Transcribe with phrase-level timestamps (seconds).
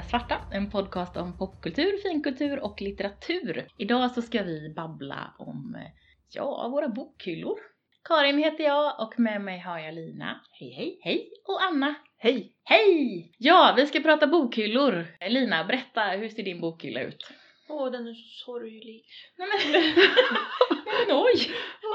[0.00, 3.66] Lilla Svarta, en podcast om popkultur, finkultur och litteratur.
[3.78, 5.90] Idag så ska vi babbla om, eh,
[6.34, 7.58] ja, våra bokhyllor.
[8.04, 10.40] Karin heter jag och med mig har jag Lina.
[10.52, 10.98] Hej hej!
[11.02, 11.30] Hej!
[11.46, 11.94] Och Anna.
[12.18, 12.52] Hej!
[12.64, 13.32] Hej!
[13.38, 15.06] Ja, vi ska prata bokhyllor.
[15.28, 17.30] Lina, berätta, hur ser din bokhylla ut?
[17.68, 19.04] Åh, den är så sorglig.
[19.38, 19.82] Nej men,
[21.08, 21.50] men oj!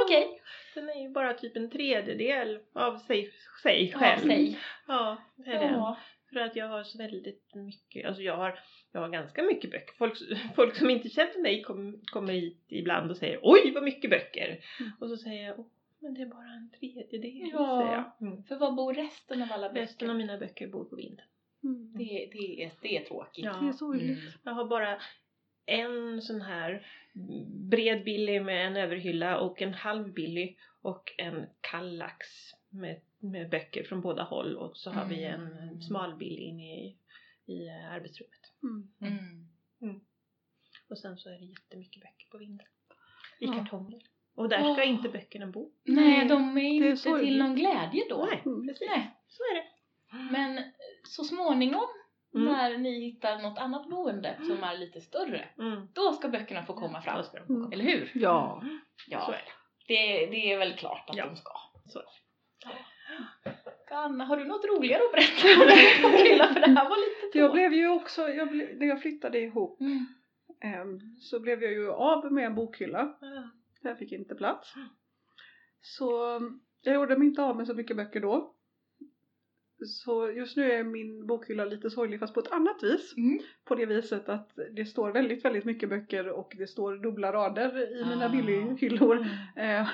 [0.06, 0.42] Okej.
[0.76, 3.32] Den är ju bara typ en tredjedel av sig,
[3.64, 4.22] sig Ja, själv.
[4.28, 4.60] säg.
[4.88, 5.96] Ja, det är den.
[6.34, 8.60] För att jag har så väldigt mycket, alltså jag har,
[8.92, 9.94] jag har ganska mycket böcker.
[9.98, 10.14] Folk,
[10.56, 14.60] folk som inte känner mig kom, kommer hit ibland och säger oj vad mycket böcker.
[14.80, 14.92] Mm.
[15.00, 15.66] Och så säger jag,
[16.00, 17.50] men det är bara en tredjedel.
[17.54, 17.82] Ja.
[17.82, 18.28] Säger jag.
[18.28, 18.44] Mm.
[18.44, 19.82] För var bor resten av alla böcker?
[19.82, 21.26] Resten av mina böcker bor på vinden.
[21.98, 23.46] Det, det, är, det är tråkigt.
[23.46, 23.58] Ja.
[23.62, 24.20] Det är sorgligt.
[24.20, 24.32] Mm.
[24.44, 25.02] Jag har bara
[25.66, 26.88] en sån här
[27.70, 32.28] bred Billy med en överhylla och en halv Billy och en kallax
[32.70, 35.82] med, med böcker från båda håll och så har vi en Mm.
[35.82, 36.98] smal Billy inne i,
[37.46, 38.42] i eh, arbetsrummet.
[38.64, 39.48] Mm.
[39.82, 40.02] Mm.
[40.90, 42.68] Och sen så är det jättemycket böcker på vinden.
[43.40, 43.54] I Ja.
[43.54, 44.02] kartonger.
[44.36, 44.90] Och där ska Åh.
[44.90, 45.72] inte böckerna bo.
[45.84, 47.40] Nej, de är är inte till sorgligt.
[47.40, 48.26] någon glädje då.
[48.32, 48.68] Nej, Mm.
[48.68, 48.88] precis.
[48.90, 49.12] Nej.
[49.28, 49.68] Så är det.
[50.32, 50.64] Men
[51.04, 51.86] så småningom
[52.36, 52.54] Mm.
[52.54, 55.88] när ni hittar något annat boende som är lite större, Mm.
[55.94, 57.24] då ska böckerna få komma fram.
[57.48, 57.70] Komma.
[57.74, 58.12] Eller hur?
[58.16, 58.62] Ja.
[58.64, 59.94] Så Ja, är det.
[59.94, 61.26] det, det är väl klart att Ja.
[61.26, 61.52] de ska.
[61.86, 62.02] Så.
[63.92, 66.48] Anna, har du något roligare att berätta om bokhylla?
[66.54, 67.54] För det här var lite Jag tråkigt.
[67.54, 70.06] blev ju också, jag ble, när jag flyttade ihop Mm.
[70.62, 73.18] em, så blev jag ju av med en bokhylla.
[73.22, 73.50] Ja.
[73.82, 74.74] Jag fick inte plats.
[75.82, 76.40] Så
[76.82, 78.52] jag gjorde mig inte av med så mycket böcker då.
[79.86, 83.14] Så just nu är min bokhylla lite sorglig fast på ett annat vis.
[83.18, 83.40] Mm.
[83.66, 88.00] På det viset att det står väldigt, väldigt mycket böcker och det står dubbla rader
[88.02, 88.30] i mina Ah.
[88.30, 89.28] billighyllor.
[89.56, 89.88] Eh,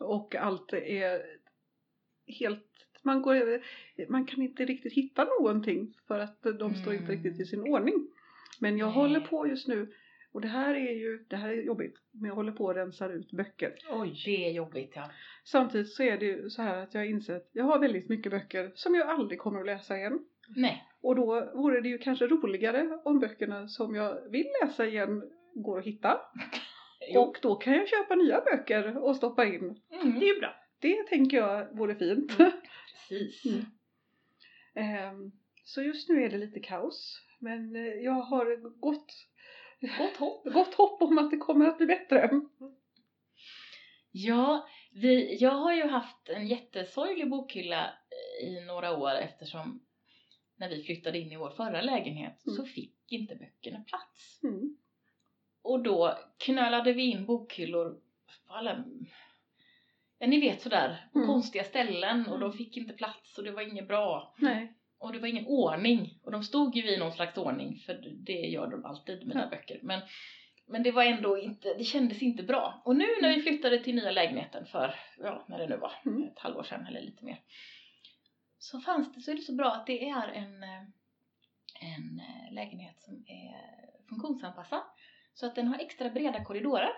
[0.00, 1.37] och allt är
[2.28, 2.64] helt,
[3.02, 3.62] man, går,
[4.10, 7.16] man kan inte riktigt hitta någonting för att de står inte Mm.
[7.24, 7.94] riktigt i sin ordning.
[8.60, 8.94] Men jag Nej.
[8.94, 9.92] håller på just nu
[10.32, 13.08] och det här är ju, det här är jobbigt, men jag håller på att rensa
[13.08, 13.74] ut böcker.
[13.90, 14.22] Oj.
[14.24, 15.10] Det är jobbigt ja.
[15.44, 18.32] Samtidigt så är det ju så här att jag insett att jag har väldigt mycket
[18.32, 20.18] böcker som jag aldrig kommer att läsa igen.
[20.56, 20.84] Nej.
[21.02, 25.22] Och då vore det ju kanske roligare om böckerna som jag vill läsa igen
[25.54, 26.20] går att hitta.
[27.16, 29.80] Och då kan jag köpa nya böcker och stoppa in.
[29.90, 30.18] Mm.
[30.20, 30.54] Det är ju bra.
[30.78, 32.32] Det tänker jag vore fint.
[33.08, 33.44] Precis.
[33.44, 33.64] Mm.
[34.74, 35.32] Ehm,
[35.64, 37.20] så just nu är det lite kaos.
[37.38, 39.12] Men eh, jag har gott,
[39.98, 40.44] Gott hopp.
[40.44, 42.30] gott hopp om att det kommer att bli bättre.
[44.10, 47.84] Ja, vi, jag har ju haft en jättesorglig bokhylla
[48.40, 49.84] eh, i några år eftersom
[50.56, 52.56] när vi flyttade in i vår förra lägenhet Mm.
[52.56, 54.40] så fick inte böckerna plats.
[54.42, 54.76] Mm.
[55.62, 58.00] Och då knölade vi in bokhyllor
[58.46, 58.84] på alla,
[60.20, 61.28] ni vet sådär, på Mm.
[61.28, 62.56] konstiga ställen och de Mm.
[62.58, 64.34] fick inte plats och det var inget bra.
[64.38, 64.74] Nej.
[64.98, 66.18] Och det var ingen ordning.
[66.22, 67.94] Och de stod ju i någon slags ordning, för
[68.26, 69.48] det gör de alltid, mina Ja.
[69.50, 69.80] böcker.
[69.82, 70.00] Men,
[70.68, 72.82] men det var ändå inte, det kändes inte bra.
[72.84, 76.22] Och nu när vi flyttade till nya lägenheten för, ja, när det nu var, Mm.
[76.28, 77.40] ett halvår sedan eller lite mer.
[78.58, 80.82] Så fanns det, så är det så bra att det är en, eh,
[81.80, 83.54] en eh, lägenhet som är
[84.08, 84.82] funktionsanpassad.
[85.34, 86.90] Så att den har extra breda korridorer.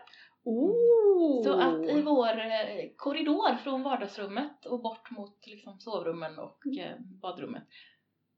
[0.44, 1.42] Oh.
[1.44, 6.96] Så att i vår eh, korridor från vardagsrummet och bort mot liksom, sovrummen och eh,
[7.00, 7.62] badrummet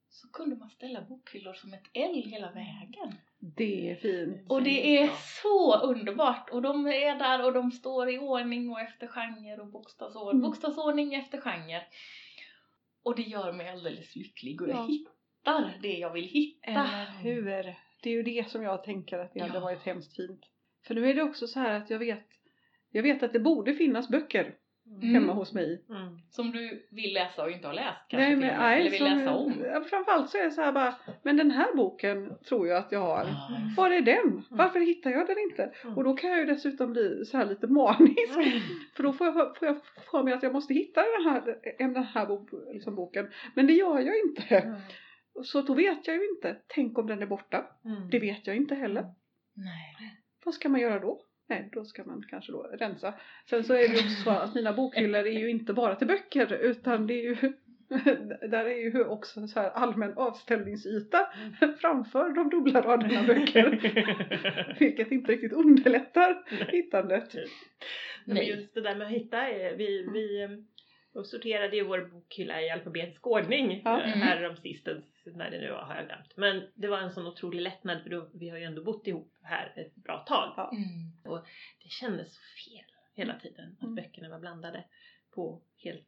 [0.09, 3.15] så kunde man ställa bokhyllor som ett L hela vägen.
[3.39, 4.51] Det är fint.
[4.51, 5.09] Och det är
[5.41, 6.49] så underbart!
[6.49, 10.41] Och de är där och de står i ordning och efter genre och bokstavsordning, Mm.
[10.49, 11.81] bokstavsordning efter genre.
[13.03, 14.83] Och det gör mig alldeles lycklig och jag Ja.
[14.85, 16.67] hittar det jag vill hitta.
[16.67, 17.53] Eller hur?
[18.03, 19.59] Det är ju det som jag tänker att det hade Ja.
[19.59, 20.41] varit hemskt fint.
[20.87, 22.27] För nu är det också så här att jag vet
[22.91, 24.55] jag vet att det borde finnas böcker
[24.87, 25.13] Mm.
[25.13, 25.85] hemma hos mig.
[25.89, 26.19] Mm.
[26.29, 28.91] Som du vill läsa och inte har läst kanske Nej, till men, med, nej, eller
[28.91, 29.53] vill som, läsa om.
[29.65, 32.91] ja, Framförallt så är det så här bara, men den här boken tror jag att
[32.91, 33.25] jag har.
[33.25, 34.43] Ja, Var är den?
[34.49, 35.73] Varför hittar jag den inte?
[35.83, 35.97] Mm.
[35.97, 38.35] Och då kan jag ju dessutom bli så här lite manisk.
[38.35, 38.59] Mm.
[38.95, 39.77] För då får jag, får jag
[40.11, 41.57] för mig att jag måste hitta den här,
[41.93, 43.31] den här bok, liksom boken.
[43.55, 44.57] Men det gör jag inte.
[44.57, 44.79] Mm.
[45.43, 46.57] Så då vet jag ju inte.
[46.67, 47.65] Tänk om den är borta.
[47.85, 48.09] Mm.
[48.09, 49.01] Det vet jag inte heller.
[49.55, 50.19] Nej.
[50.45, 51.21] Vad ska man göra då?
[51.49, 53.13] Nej, då ska man kanske då rensa.
[53.49, 56.07] Sen så är det ju också så att mina bokhyllor är ju inte bara till
[56.07, 57.35] böcker utan det är ju
[58.49, 61.27] där är ju också så här allmän avställningsyta
[61.81, 64.75] framför de dubbla raderna böcker.
[64.79, 67.33] Vilket inte riktigt underlättar hittandet.
[68.25, 68.49] Men Nej.
[68.49, 70.49] just det där med att hitta, är- vi, vi eh,
[71.13, 74.01] och sorterade ju vår bokhylla i alfabetisk ordning Ja.
[74.01, 74.19] eh, Mm.
[74.27, 76.37] här om sistens, när det nu var har jag glömt.
[76.37, 79.33] Men det var en sån otrolig lättnad för då, vi har ju ändå bott ihop
[79.43, 80.53] här ett bra tag.
[80.57, 80.71] Ja.
[80.73, 81.43] Mm.
[81.83, 83.95] Det kändes så fel hela tiden att Mm.
[83.95, 84.83] böckerna var blandade
[85.35, 85.99] på helt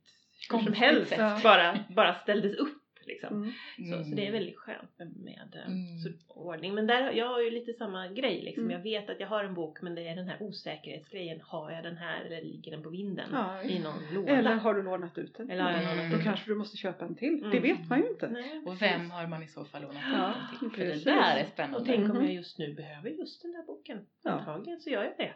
[0.49, 3.53] hur som Konstigt helst bara, bara ställdes upp liksom.
[3.77, 3.91] Mm.
[3.91, 5.97] Så, så det är väldigt skönt med, med eh, Mm.
[5.99, 6.73] så, ordning.
[6.75, 8.63] Men där, jag har ju lite samma grej liksom.
[8.63, 8.75] Mm.
[8.77, 11.41] Jag vet att jag har en bok men det är den här osäkerhetsgrejen.
[11.41, 13.61] Har jag den här eller ligger den på vinden Ja.
[13.63, 14.31] i någon låda?
[14.31, 15.49] Eller har du lånat ut den?
[15.51, 15.97] Eller har jag Mm.
[15.97, 17.37] lånat Då kanske du måste köpa en till.
[17.39, 17.51] Mm.
[17.51, 18.27] Det vet man ju inte.
[18.29, 20.99] Nej, Och vem har man i så fall lånat Ja, ut den till?
[21.03, 21.85] För det där är Och spännande.
[21.85, 23.99] tänk om jag just nu behöver just den där boken.
[24.23, 24.31] Ja.
[24.31, 25.33] Antagligen så gör jag det.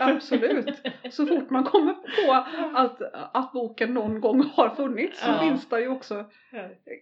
[0.00, 0.82] Absolut.
[1.10, 2.32] Så fort man kommer på
[2.78, 3.02] att,
[3.34, 5.40] att boken någon gång har funnits så Ja.
[5.40, 6.24] finns det ju också.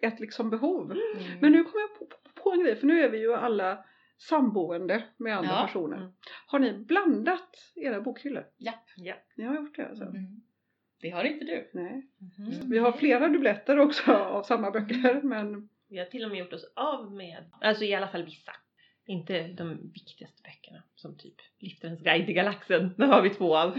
[0.02, 0.92] Ett liksom behov.
[0.92, 1.38] Mm.
[1.40, 3.84] Men nu kommer jag på, på, på en grej, för nu är vi ju alla
[4.18, 5.66] samboende med andra Ja.
[5.66, 5.96] personer.
[5.96, 6.12] Mm.
[6.46, 8.44] Har ni blandat era bokhyllor?
[8.58, 8.84] Japp.
[8.96, 9.14] Ja.
[9.36, 10.04] Ni har gjort det alltså?
[10.04, 10.40] Mm.
[11.00, 11.70] Det har inte du.
[11.72, 12.06] Nej.
[12.18, 12.70] Mhm.
[12.70, 16.52] Vi har flera dubbletter också av samma böcker men Vi har till och med gjort
[16.52, 18.52] oss av med, alltså i alla fall vissa.
[19.06, 22.94] Inte de viktigaste böckerna som typ Liftarens guide till galaxen.
[22.96, 23.78] Där har vi två av.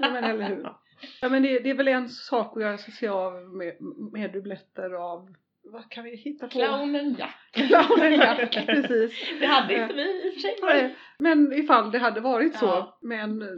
[0.00, 0.62] Ja men eller hur.
[0.64, 0.82] Ja
[1.30, 3.76] men det, det är väl en sak att göra sig av med,
[4.12, 5.34] med dubbletter av
[5.64, 6.52] vad kan vi hitta på?
[6.52, 7.36] Clownen Jack.
[7.52, 9.12] Clownen Jack, precis.
[9.40, 10.96] Det hade inte vi i och för sig.
[11.18, 12.66] Men ifall det hade varit så.
[12.66, 12.98] Ja.
[13.02, 13.48] Men eh,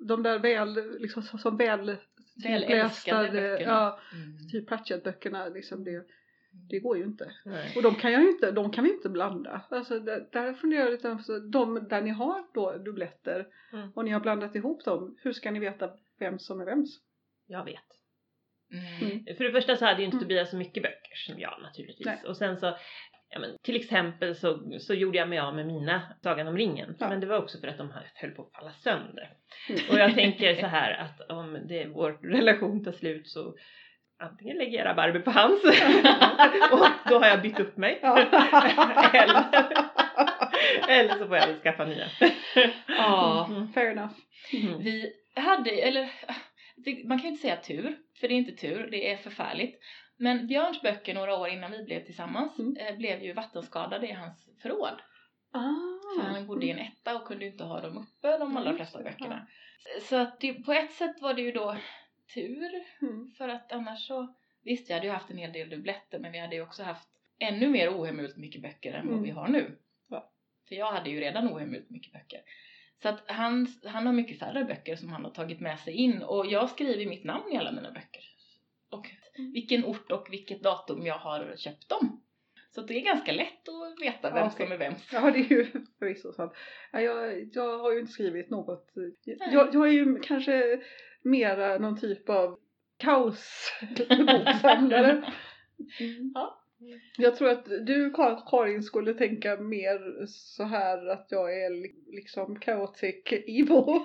[0.00, 1.96] de där väl, liksom så- som väl
[2.44, 3.60] Välälskade lästa, böckerna.
[3.60, 4.48] ja, Mm.
[4.52, 6.04] typ Pratchett-böckerna, liksom det,
[6.70, 7.30] det går ju inte.
[7.44, 7.72] Nej.
[7.76, 9.60] Och de kan, jag inte, de kan vi inte blanda.
[9.70, 11.18] Alltså där, där funderar jag lite,
[11.50, 13.90] de där ni har då dubbletter Mm.
[13.94, 17.00] och ni har blandat ihop dem, hur ska ni veta vem som är vems?
[17.46, 17.84] Jag vet.
[18.72, 19.10] Mm.
[19.10, 19.36] Mm.
[19.36, 20.24] För det första så hade ju inte Mm.
[20.24, 22.06] Tobias så mycket böcker som jag naturligtvis.
[22.06, 22.22] Nej.
[22.26, 22.76] Och sen så,
[23.30, 26.96] ja men till exempel så, så gjorde jag mig av med mina Sagan om ringen.
[26.98, 27.08] Ja.
[27.08, 29.30] Men det var också för att de höll på att falla sönder.
[29.68, 29.80] Mm.
[29.90, 33.54] Och jag tänker så här att om det, vår relation tar slut så
[34.18, 35.64] antingen lägger jag rabarber på hans
[36.72, 37.98] och då har jag bytt upp mig.
[39.12, 39.44] eller,
[40.88, 42.06] eller så får jag skaffa nya.
[42.86, 43.46] Ja.
[43.50, 43.72] Mm.
[43.72, 44.12] Fair enough.
[44.52, 44.82] Mm.
[44.82, 46.10] Vi hade, eller
[47.08, 49.80] man kan ju inte säga tur, för det är inte tur, det är förfärligt.
[50.16, 52.76] Men Björns böcker några år innan vi blev tillsammans Mm.
[52.76, 55.00] eh, blev ju vattenskadade i hans förråd.
[55.52, 56.20] Ah.
[56.20, 59.02] För han bodde i en etta och kunde inte ha dem uppe, de allra flesta
[59.02, 59.46] böckerna.
[60.02, 61.76] Så att det, på ett sätt var det ju då
[62.34, 62.70] tur,
[63.02, 63.30] Mm.
[63.38, 66.38] för att annars så, visst jag hade ju haft en hel del dubbletter men vi
[66.38, 67.08] hade ju också haft
[67.38, 69.24] ännu mer ohemult mycket böcker än vad Mm.
[69.24, 69.78] vi har nu.
[70.08, 70.32] Ja.
[70.68, 72.40] För jag hade ju redan ohemult mycket böcker.
[73.02, 76.22] Så att han, han har mycket färre böcker som han har tagit med sig in
[76.22, 78.22] och jag skriver mitt namn i alla mina böcker.
[78.90, 79.06] Och
[79.38, 79.52] Mm.
[79.52, 82.20] vilken ort och vilket datum jag har köpt dem.
[82.74, 84.94] Så det är ganska lätt att veta vem Ja, som är vem.
[85.12, 85.64] Ja det är ju
[85.98, 86.52] förvisso sant.
[86.92, 88.92] Ja, jag, jag har ju inte skrivit något.
[89.24, 90.80] Jag, jag är ju kanske
[91.22, 92.58] mera någon typ av
[92.98, 95.10] kaosboksamlare.
[95.10, 95.24] Mm.
[96.34, 96.63] Ja.
[97.18, 102.04] Jag tror att du Kar- Karin skulle tänka mer så här att jag är li-
[102.16, 104.02] liksom chaotic evil.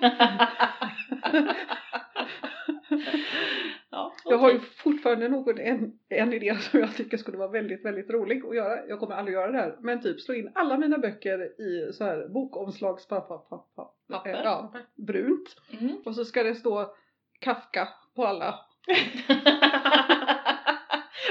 [3.90, 7.84] ja, Jag har ju fortfarande någon, en, en idé som jag tycker skulle vara väldigt,
[7.84, 8.86] väldigt rolig att göra.
[8.88, 9.76] Jag kommer aldrig göra det här.
[9.80, 13.38] Men typ slå in alla mina böcker i så här bokomslagspapper.
[13.48, 14.30] Papper?
[14.30, 15.56] Eh, Ja, brunt.
[15.80, 15.96] Mm.
[16.04, 16.94] Och så ska det stå
[17.40, 18.54] Kafka på alla.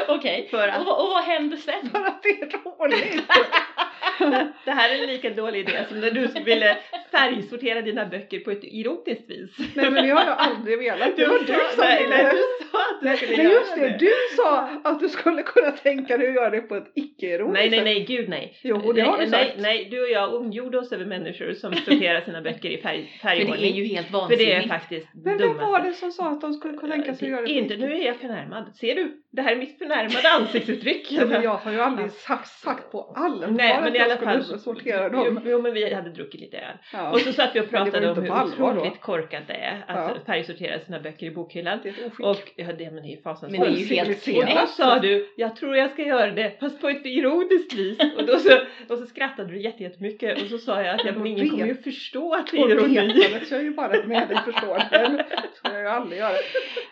[0.09, 1.89] Okej, att- och, vad- och vad händer sen?
[1.91, 3.23] För att det är roligt!
[4.65, 6.77] Det här är en lika dålig idé som när du ville
[7.11, 9.49] färgsortera dina böcker på ett erotiskt vis.
[9.75, 11.15] Nej men det har jag aldrig velat.
[11.17, 12.15] Det var du som nej, ville.
[12.23, 15.09] nej, du sa att du Nej, skulle nej göra just det, du sa att du
[15.09, 17.85] skulle kunna tänka dig att göra det på ett icke-ironiskt Nej, nej, sätt.
[17.85, 18.57] nej, gud nej.
[18.63, 19.53] Jo, det har du nej, sagt.
[19.57, 23.19] nej, nej, du och jag ondgjorde oss över människor som sorterar sina böcker i färg,
[23.21, 23.75] För det är färgordning.
[23.75, 24.45] ju helt För vansinnigt.
[24.49, 25.65] det är faktiskt Men vem dummaste.
[25.71, 27.93] var det som sa att de skulle kunna tänka sig att göra det Inte, nu
[27.93, 28.75] är jag förnärmad.
[28.75, 29.11] Ser du?
[29.31, 31.11] Det här är mitt förnärmade ansiktsuttryck.
[31.11, 34.43] Ja, men jag har ju aldrig sagt, sagt på allvar Nej, men i jag alla
[34.43, 34.59] skulle fall.
[34.59, 35.41] sortera dem.
[35.45, 36.77] jo, men vi hade druckit lite öl.
[36.93, 37.11] Ja.
[37.11, 40.21] Och så satt vi och pratade om hur otroligt korkat det är att Ja.
[40.25, 41.79] färgsortera sina böcker i bokhyllan.
[41.83, 42.25] Det är ett oskick.
[42.25, 44.61] Och ja, det, men det är ju Men det är ju helt Och Civiliserat.
[44.61, 47.97] då sa du, jag tror jag ska göra det fast på ett ironiskt vis.
[48.17, 48.57] Och, då så,
[48.89, 51.65] och så skrattade du jätte- jättemycket och så sa jag att ja, men ingen kommer
[51.65, 53.45] ju förstå att det är Och ironi.
[53.45, 55.25] så är ju bara ett medelförstående.
[55.41, 56.35] Det ska jag ju aldrig göra.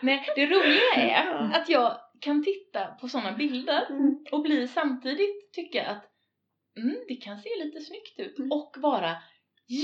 [0.00, 4.18] Nej, det roliga är att jag kan titta på sådana bilder Mm.
[4.32, 6.04] och bli samtidigt tycka att
[6.82, 8.52] mm, det kan se lite snyggt ut Mm.
[8.52, 9.16] och vara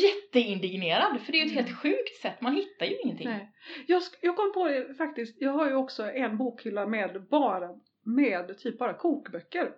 [0.05, 3.29] jätteindignerad för det är ju ett helt sjukt sätt, man hittar ju ingenting.
[3.29, 3.51] Nej.
[3.87, 7.69] Jag, jag kom på det faktiskt, jag har ju också en bokhylla med bara
[8.05, 9.71] med typ bara kokböcker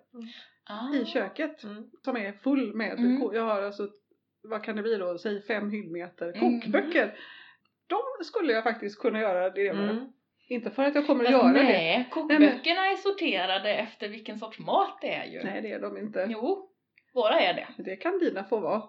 [0.69, 0.95] Ah.
[0.95, 1.63] i köket.
[1.63, 1.83] Mm.
[2.03, 3.29] Som är full med, Mm.
[3.33, 3.89] jag har alltså,
[4.43, 6.61] vad kan det bli då, säg fem hyllmeter Mm.
[6.61, 7.17] kokböcker.
[7.87, 9.89] De skulle jag faktiskt kunna göra det med.
[9.89, 10.05] Mm.
[10.49, 11.63] Inte för att jag kommer att Fast göra det.
[11.63, 15.43] nej, kokböckerna är sorterade efter vilken sorts mat det är ju.
[15.43, 16.27] Nej det är de inte.
[16.29, 16.69] Jo,
[17.17, 17.83] våra är det.
[17.83, 18.83] Det kan dina få vara.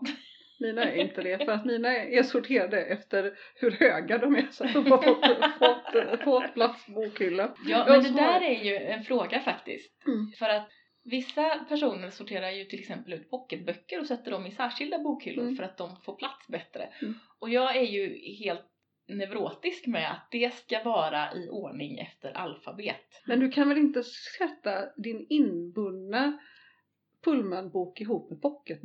[0.61, 4.65] Mina är inte det för att mina är sorterade efter hur höga de är så
[4.65, 5.25] att de har fått,
[5.59, 7.55] fått, fått plats på bokhylla.
[7.67, 10.07] Ja, men det där är ju en fråga faktiskt.
[10.07, 10.33] Mm.
[10.39, 10.69] För att
[11.05, 15.57] vissa personer sorterar ju till exempel ut pocketböcker och sätter dem i särskilda bokhyllor Mm.
[15.57, 16.89] för att de får plats bättre.
[17.03, 17.15] Mm.
[17.41, 18.67] Och jag är ju helt
[19.09, 23.23] neurotisk med att det ska vara i ordning efter alfabet.
[23.27, 24.03] Men du kan väl inte
[24.39, 26.39] sätta din inbundna
[27.31, 28.81] Pullman-bok ihop med pocket,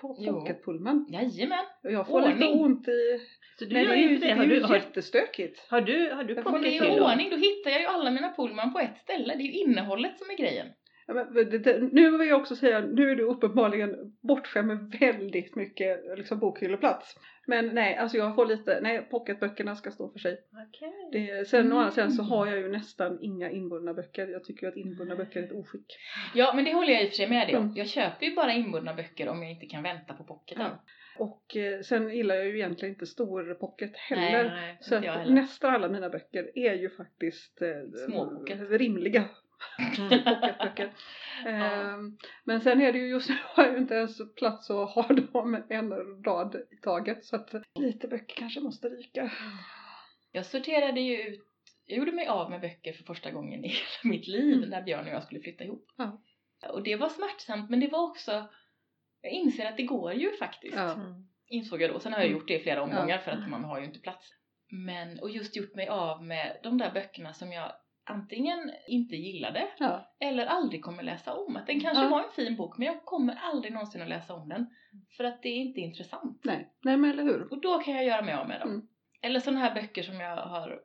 [0.00, 1.06] pocket-Pullman?
[1.10, 1.64] Jajamän!
[1.82, 2.60] Jag får lite Ordning.
[2.60, 3.20] ont i...
[3.58, 4.32] Så du Nej, gör det är ju, inte det det?
[4.32, 5.66] är Har ju du, har, jättestökigt.
[5.70, 7.02] har du, har du får Men det är lite ju till.
[7.02, 9.34] ordning, då hittar jag ju alla mina Pullman på ett ställe.
[9.34, 10.66] Det är ju innehållet som är grejen.
[11.10, 15.56] Ja, men det, nu vill jag också säga, nu är du uppenbarligen bortskämd med väldigt
[15.56, 17.16] mycket liksom, bokhylleplats.
[17.46, 20.38] Men nej, alltså jag får lite, nej pocketböckerna ska stå för sig.
[20.68, 20.92] Okej.
[21.12, 22.30] Det, sen å andra sidan så Mm.
[22.30, 24.28] har jag ju nästan inga inbundna böcker.
[24.28, 25.86] Jag tycker att inbundna böcker är ett oskick.
[26.34, 27.62] Ja, men det håller jag i och för sig med dig om.
[27.62, 27.76] Mm.
[27.76, 30.62] Jag köper ju bara inbundna böcker om jag inte kan vänta på pocketen.
[30.64, 30.82] Ja.
[31.18, 34.44] Och eh, sen gillar jag ju egentligen inte stor pocket heller.
[34.44, 35.34] Nej, nej, så att heller.
[35.34, 39.24] nästan alla mina böcker är ju faktiskt eh, rimliga
[39.78, 40.24] Mm.
[40.24, 40.92] pocketböcker.
[41.44, 41.50] Ja.
[41.50, 44.90] Ehm, Men sen är det ju just nu har jag ju inte ens plats att
[44.90, 45.90] ha dem en
[46.24, 49.32] rad i taget så att lite böcker kanske måste ryka.
[50.32, 51.40] Jag sorterade ju ut,
[51.86, 54.68] jag gjorde mig av med böcker för första gången i hela mitt liv Mm.
[54.70, 55.86] när Björn och jag skulle flytta ihop.
[55.96, 56.20] Ja.
[56.70, 58.48] Och det var smärtsamt men det var också,
[59.22, 60.76] jag inser att det går ju faktiskt.
[60.76, 60.92] Ja.
[60.92, 61.28] Mm.
[61.46, 62.00] Insåg jag då.
[62.00, 62.38] Sen har jag Mm.
[62.38, 63.18] gjort det i flera omgångar Ja.
[63.18, 64.30] för att man har ju inte plats.
[64.70, 67.72] Men, och just gjort mig av med de där böckerna som jag
[68.10, 70.10] antingen inte gillade Ja.
[70.20, 71.56] eller aldrig kommer läsa om.
[71.56, 72.08] Att den kanske Ja.
[72.10, 74.66] var en fin bok men jag kommer aldrig någonsin att läsa om den.
[75.16, 76.40] För att det är inte intressant.
[76.44, 76.68] Nej.
[76.84, 77.52] Nej men eller hur.
[77.52, 78.68] Och då kan jag göra mig av med dem.
[78.70, 78.88] Mm.
[79.20, 80.80] Eller sådana här böcker som jag har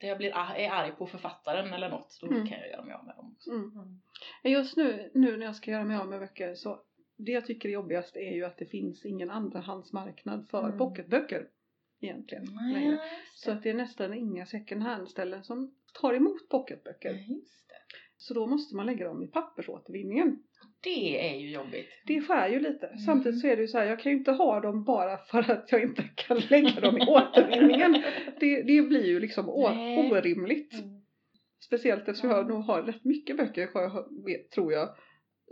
[0.00, 2.18] där jag blir är arg på författaren eller något.
[2.20, 2.46] Då Mm.
[2.46, 3.50] kan jag göra mig av med dem också.
[3.50, 3.70] Mm.
[3.70, 4.00] Mm.
[4.52, 6.80] Just nu, nu när jag ska göra mig av med böcker så
[7.16, 10.78] det jag tycker är jobbigast är ju att det finns ingen andrahandsmarknad för Mm.
[10.78, 11.46] pocketböcker
[12.00, 12.44] egentligen.
[12.72, 12.98] Nej,
[13.34, 13.56] Så det.
[13.56, 17.12] att det är nästan inga second hand-ställen som tar emot pocketböcker.
[17.12, 17.40] Det.
[18.16, 20.38] Så då måste man lägga dem i pappersåtervinningen.
[20.82, 21.88] Det är ju jobbigt.
[22.06, 22.86] Det skär ju lite.
[22.86, 22.98] Mm.
[22.98, 25.50] Samtidigt så är det ju så här, jag kan ju inte ha dem bara för
[25.50, 27.92] att jag inte kan lägga dem i återvinningen.
[28.40, 30.10] Det, det blir ju liksom Nej.
[30.12, 30.72] orimligt.
[30.74, 31.02] Mm.
[31.66, 32.52] Speciellt eftersom jag Mm.
[32.52, 33.68] nog har rätt mycket böcker,
[34.54, 34.88] tror jag,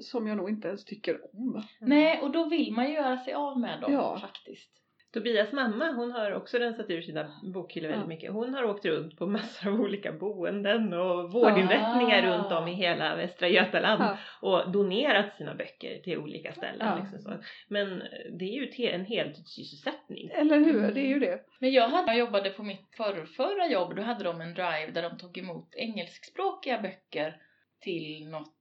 [0.01, 1.63] som jag nog inte ens tycker om.
[1.81, 4.19] Nej, och då vill man ju göra sig av med dem Ja.
[4.21, 4.71] faktiskt.
[5.15, 8.09] Tobias mamma hon har också rensat ur sina bokhyllor väldigt Ja.
[8.09, 8.33] mycket.
[8.33, 12.37] Hon har åkt runt på massor av olika boenden och vårdinrättningar Ah.
[12.39, 14.17] runt om i hela Västra Götaland Ja.
[14.41, 16.87] och donerat sina böcker till olika ställen.
[16.87, 16.99] Ja.
[16.99, 17.33] Liksom så.
[17.69, 18.03] Men
[18.39, 20.31] det är ju en heltidssysselsättning.
[20.33, 21.41] Eller hur, det är ju det.
[21.61, 24.91] Men jag, hade, jag jobbade på mitt förra, förra jobb, då hade de en drive
[24.95, 27.37] där de tog emot engelskspråkiga böcker
[27.81, 28.55] till något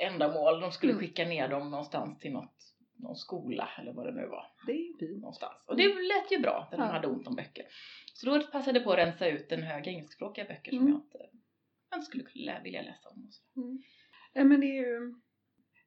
[0.00, 0.60] ändamål.
[0.60, 1.00] De skulle Mm.
[1.00, 2.54] skicka ner dem någonstans till något,
[3.02, 4.46] någon skola eller vad det nu var.
[4.66, 5.20] Det är ju fint.
[5.20, 5.54] någonstans.
[5.66, 6.92] Och det lät ju bra när de Ja.
[6.92, 7.64] hade ont om böcker.
[8.14, 10.92] Så då passade jag på att rensa ut en hög engelskspråkiga böcker som Mm.
[10.92, 11.18] jag inte,
[11.90, 13.24] jag inte skulle lä- vilja läsa om.
[13.26, 13.60] Och så.
[13.60, 13.82] Mm.
[14.32, 15.14] Ja, men det är ju...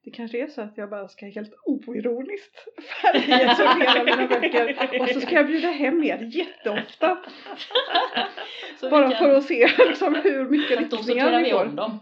[0.04, 2.56] Det kanske är så att jag bara ska helt oironiskt
[3.02, 7.18] färdigsortera mina böcker och så ska jag bjuda hem er jätteofta.
[8.90, 11.64] Bara kan, för att se liksom, hur mycket fast då lyckningar sorterar vi får.
[11.66, 11.98] om dem.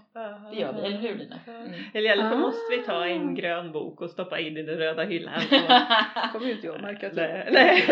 [0.54, 1.36] Det gör vi, eller hur Lina?
[1.46, 1.72] Mm.
[1.94, 2.38] Eller i alla fall Ah.
[2.40, 5.34] måste vi ta en grön bok och stoppa in i den röda hyllan.
[5.50, 6.32] Och...
[6.32, 7.18] kommer ju inte jag märka till.
[7.18, 7.84] Nej, nej.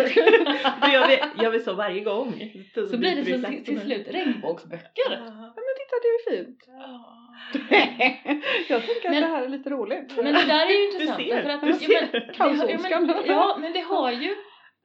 [0.82, 2.52] Då gör vi, gör vi så varje gång.
[2.90, 5.10] Så blir det så till, till slut regnbågsböcker.
[5.10, 5.16] Ja.
[5.26, 6.58] Ja, men titta det är ju fint.
[8.68, 10.12] jag tänker att Men- det här är lite roligt.
[10.16, 11.22] Men det där är ju Du intressant.
[11.22, 12.78] ser, för att, du ja, ser.
[12.82, 14.34] men, det, ja, men, ja men det har ju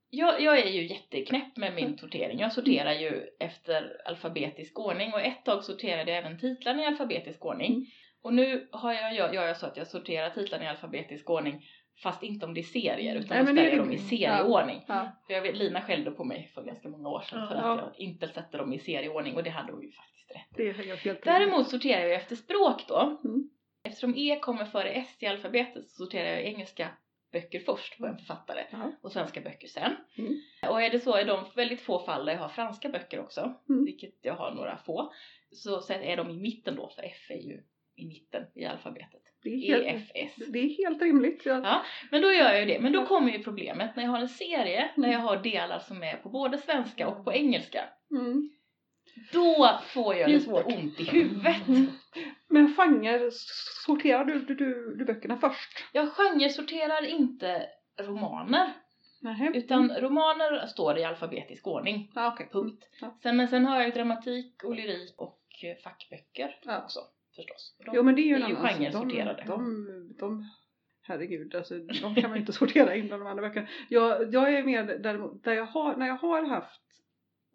[0.09, 2.39] jag, jag är ju jätteknäpp med min sortering.
[2.39, 7.45] Jag sorterar ju efter alfabetisk ordning och ett tag sorterade jag även titlarna i alfabetisk
[7.45, 7.73] ordning.
[7.73, 7.85] Mm.
[8.21, 11.65] Och nu har jag, gör gör jag så att jag sorterar titlarna i alfabetisk ordning
[12.03, 14.83] fast inte om det är serier utan det ställer jag dem i serieordning.
[14.87, 15.11] Ja.
[15.27, 17.73] För jag vet, Lina skällde på mig för ganska många år sedan för Ja.
[17.73, 20.57] att jag inte sätter dem i serieordning och det hade hon ju faktiskt rätt.
[20.57, 23.19] Det helt Däremot sorterar jag efter språk då.
[23.23, 23.49] Mm.
[23.83, 26.89] Eftersom E kommer före S i alfabetet så sorterar jag engelska
[27.31, 28.91] böcker först på en författare Ja.
[29.01, 29.91] och svenska böcker sen.
[30.17, 30.41] Mm.
[30.69, 33.53] Och är det så i de väldigt få fall där jag har franska böcker också,
[33.69, 33.85] Mm.
[33.85, 35.11] vilket jag har några få,
[35.51, 37.63] så är de i mitten då för F är ju
[37.95, 39.21] i mitten i alfabetet.
[39.43, 40.45] Det är E, helt, F, S.
[40.53, 41.41] det är helt rimligt.
[41.45, 41.61] Ja.
[41.63, 41.81] Ja.
[42.11, 42.79] Men då gör jag ju det.
[42.79, 46.03] Men då kommer ju problemet när jag har en serie där jag har delar som
[46.03, 47.83] är på både svenska och på engelska.
[48.11, 48.49] Mm.
[49.33, 50.65] Då får jag lite svårt.
[50.65, 51.67] ont i huvudet.
[51.67, 51.87] Mm.
[52.49, 53.29] Men genre,
[53.85, 55.85] sorterar du, du, du, du böckerna först?
[55.93, 57.65] Jag genresorterar inte
[57.99, 58.73] romaner.
[59.21, 59.51] Nähä.
[59.53, 62.11] Utan romaner står i alfabetisk ordning.
[62.15, 62.49] Ja, okej.
[62.51, 62.83] Punkt.
[63.01, 63.17] Ja.
[63.23, 66.83] Sen, men sen har jag ju dramatik och lyrik och eh, fackböcker Ja.
[66.83, 66.99] också
[67.35, 67.75] förstås.
[67.85, 69.43] De, Jo men det är ju en annan genresorterade.
[69.47, 70.45] De, de, de
[71.01, 73.67] herregud, alltså, de kan man ju inte sortera in bland de andra böckerna.
[73.89, 76.81] Jag, jag är mer däremot, där jag har, när jag har haft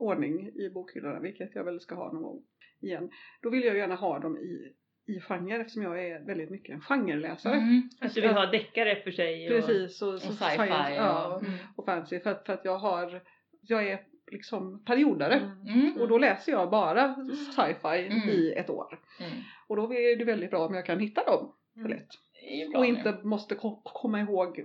[0.03, 2.43] ordning i bokhyllorna, vilket jag väl ska ha någon gång
[2.81, 3.11] igen,
[3.43, 4.73] då vill jag gärna ha dem i,
[5.13, 7.55] i genre eftersom jag är väldigt mycket en genreläsare.
[7.55, 7.83] Mm.
[8.01, 9.47] Att du vill ha deckare för sig.
[9.47, 9.61] Och...
[9.67, 11.43] Precis, och, Och så sci-fi science, ja, och...
[11.43, 11.59] Mm.
[11.77, 13.23] och fantasy för att, för att jag har,
[13.61, 14.01] jag är
[14.33, 15.35] liksom periodare.
[15.35, 15.81] Mm.
[15.81, 16.01] Mm.
[16.01, 17.15] Och då läser jag bara
[17.55, 18.29] sci-fi Mm.
[18.29, 19.01] i ett år.
[19.21, 19.33] Mm.
[19.69, 21.91] Och då är det väldigt bra om jag kan hitta dem Mm.
[21.91, 22.09] lätt.
[22.41, 22.89] Det bra Och nu.
[22.97, 24.65] inte måste ko- komma ihåg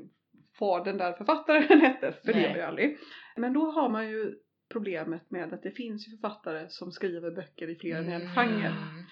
[0.60, 2.44] vad den där författaren hette, för det Nej.
[2.50, 2.98] gör jag aldrig.
[3.38, 4.36] Men då har man ju
[4.70, 8.68] problemet med att det finns ju författare som skriver böcker i fler än en genre.
[8.68, 9.04] Mm.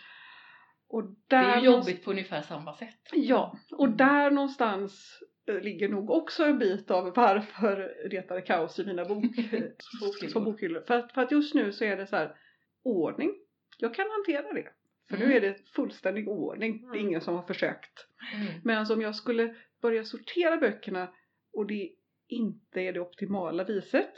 [0.88, 3.00] Och Det där är ju jobbigt på ungefär samma sätt.
[3.14, 3.98] Ja, och Mm.
[3.98, 7.76] där någonstans eh, ligger nog också en bit av varför
[8.10, 9.26] retade kaos i mina bok,
[10.32, 10.84] som bokhyllor.
[10.88, 12.36] För att, för att just nu så är det så här,
[12.84, 13.34] ordning,
[13.78, 14.70] jag kan hantera det.
[15.10, 15.38] För nu Mm.
[15.38, 17.08] är det fullständig ordning, det är Mm.
[17.08, 18.08] ingen som har försökt.
[18.36, 18.62] Mm.
[18.64, 21.14] Men om jag skulle börja sortera böckerna
[21.54, 21.92] och det
[22.28, 24.14] inte är det optimala viset,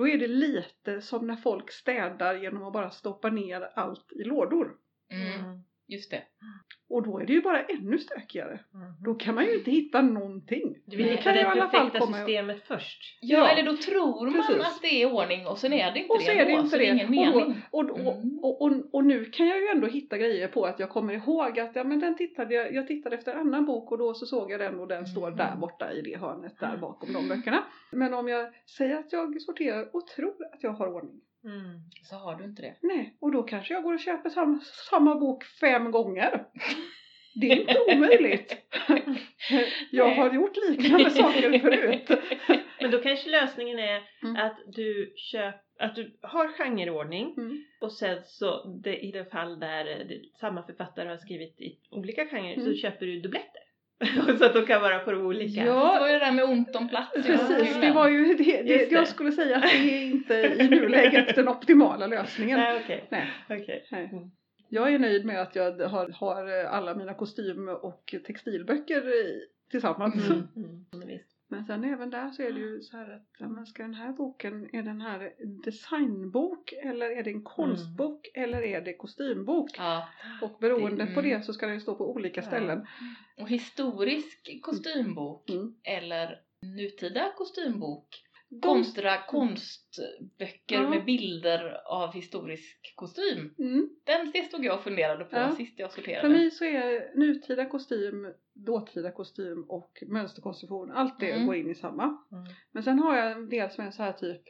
[0.00, 4.24] då är det lite som när folk städar genom att bara stoppa ner allt i
[4.24, 4.76] lådor.
[5.10, 5.62] Mm.
[5.90, 6.22] Just det.
[6.92, 8.60] Och då är det ju bara ännu stökigare.
[8.74, 8.92] Mm.
[9.04, 10.76] Då kan man ju inte hitta någonting.
[10.86, 13.18] Du vill hitta det perfekta systemet först.
[13.20, 14.66] Ja, Ja, eller då tror man precis.
[14.66, 16.56] att det är ordning och sen är det inte Och det så är det ändå,
[16.58, 17.62] inte så det är ingen Och då- mening.
[17.70, 18.38] Och, Mm.
[18.42, 21.14] och, och, och, och nu kan jag ju ändå hitta grejer på att jag kommer
[21.14, 24.14] ihåg att ja, men den tittade jag, jag tittade efter en annan bok och då
[24.14, 25.36] så såg jag den och den står Mm.
[25.38, 26.80] där borta i det hörnet där Mm.
[26.80, 27.64] bakom de böckerna.
[27.92, 31.20] Men om jag säger att jag sorterar och tror att jag har ordning.
[31.44, 31.80] Mm.
[32.02, 32.74] Så har du inte det.
[32.80, 36.44] Nej, och då kanske jag går och köper samma, samma bok fem gånger.
[37.40, 38.56] Det är inte omöjligt.
[39.90, 42.10] jag har gjort liknande saker förut.
[42.80, 44.36] Men då kanske lösningen är Mm.
[44.36, 47.64] att du köp, att du har genreordning Mm.
[47.80, 52.26] och sen så det, i det fall där det, samma författare har skrivit i olika
[52.26, 52.76] genrer så Mm.
[52.76, 53.62] köper du dubbletter.
[54.38, 55.64] så att de kan vara på de olika.
[55.66, 55.94] Ja.
[55.94, 57.12] Det var ju det där med ont om plats.
[57.26, 57.80] Precis, Ja.
[57.80, 58.90] det var ju det, det, det.
[58.90, 59.68] jag skulle säga att det
[60.02, 62.58] är inte i nuläget den optimala lösningen.
[62.58, 63.04] Nej okej.
[63.10, 63.30] Nej.
[63.48, 63.88] Okej.
[63.90, 64.08] Nej.
[64.12, 64.30] Mm.
[64.68, 70.30] Jag är nöjd med att jag har, har alla mina kostym och textilböcker i- tillsammans.
[70.30, 70.48] Mm.
[70.56, 71.18] Mm.
[71.50, 71.58] Mm.
[71.58, 74.12] Men sen även där så är det ju så här att, men ska den här
[74.12, 75.32] boken, är den här
[75.64, 79.70] designbok eller är det en konstbok eller är det kostymbok?
[79.78, 80.08] Ja.
[80.42, 81.30] Och beroende Det- på mm.
[81.38, 82.46] det så ska den stå på olika Ja.
[82.46, 82.86] ställen.
[83.40, 85.74] Och historisk kostymbok Mm.
[85.84, 86.38] eller
[86.76, 88.08] nutida kostymbok
[88.52, 90.90] De, kontra konstböcker Ja.
[90.90, 93.54] med bilder av historisk kostym.
[93.58, 95.54] mm, Den det stod jag och funderade på Ja.
[95.56, 96.28] sist jag för sorterade.
[96.28, 101.46] mig så är nutida kostym, dåtida kostym och mönsterkonstruktion, allt det Mm.
[101.46, 102.04] går in i samma.
[102.04, 102.44] Mm.
[102.72, 104.42] Men sen har jag en del som är så här typ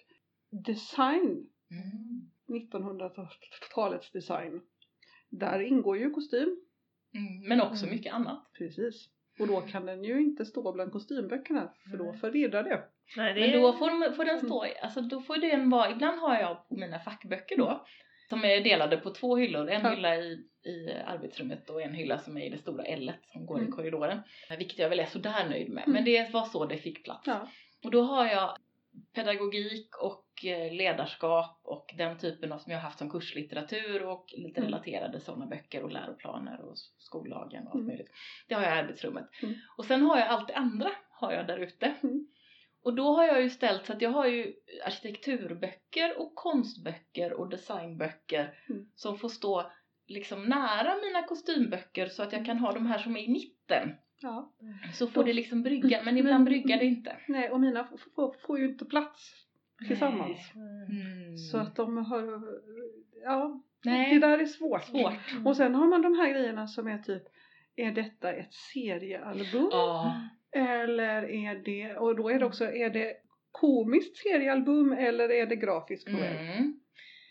[0.66, 2.30] design Mm.
[2.48, 4.60] 1900-talets design.
[5.30, 6.60] Där ingår ju kostym.
[7.14, 7.48] Mm.
[7.48, 7.96] Men också Mm.
[7.96, 8.50] mycket annat.
[8.58, 9.08] Precis.
[9.38, 12.82] Och då kan den ju inte stå bland kostymböckerna för då förvirrar det.
[13.16, 16.18] Nej, det Men då får, får den stå, i- alltså då får den vara, ibland
[16.20, 17.86] har jag på mina fackböcker då,
[18.28, 19.90] som är delade på två hyllor, en Ja.
[19.90, 23.58] hylla i, i arbetsrummet och en hylla som är i det stora L som går
[23.58, 23.72] i Mm.
[23.72, 24.20] korridoren.
[24.58, 25.92] Vilket jag väl är sådär nöjd med, Mm.
[25.94, 27.26] men det var så det fick plats.
[27.26, 27.48] Ja.
[27.84, 28.56] Och då har jag
[29.14, 34.24] pedagogik och eh, ledarskap och den typen av som jag har haft som kurslitteratur och
[34.36, 34.72] lite Mm.
[34.72, 37.86] relaterade sådana böcker och läroplaner och skollagen och allt Mm.
[37.86, 38.10] möjligt.
[38.48, 39.24] Det har jag i arbetsrummet.
[39.42, 39.54] Mm.
[39.76, 41.94] Och sen har jag allt det andra har jag där ute.
[42.82, 42.84] Mm.
[42.84, 44.52] Och då har jag ju ställt så att jag har ju
[44.86, 48.86] arkitekturböcker och konstböcker och designböcker Mm.
[48.94, 49.70] som får stå
[50.06, 53.94] liksom nära mina kostymböcker så att jag kan ha de här som är i mitten.
[54.20, 54.52] ja.
[54.94, 57.16] Så får det liksom brygga, men ibland bryggar det inte.
[57.28, 57.88] Nej, och mina
[58.46, 59.32] får ju inte plats
[59.88, 60.38] tillsammans.
[60.54, 61.36] Mm.
[61.36, 62.42] Så att de har,
[63.24, 64.84] ja, Nej, det där är svårt.
[64.84, 65.46] svårt.
[65.46, 67.22] Och sen har man de här grejerna som är typ,
[67.76, 69.68] är detta ett seriealbum?
[69.72, 70.14] Ja.
[70.56, 73.16] Eller är det, och då är det också, är det
[73.52, 76.36] komiskt seriealbum eller är det grafisk novell?
[76.36, 76.80] Mm.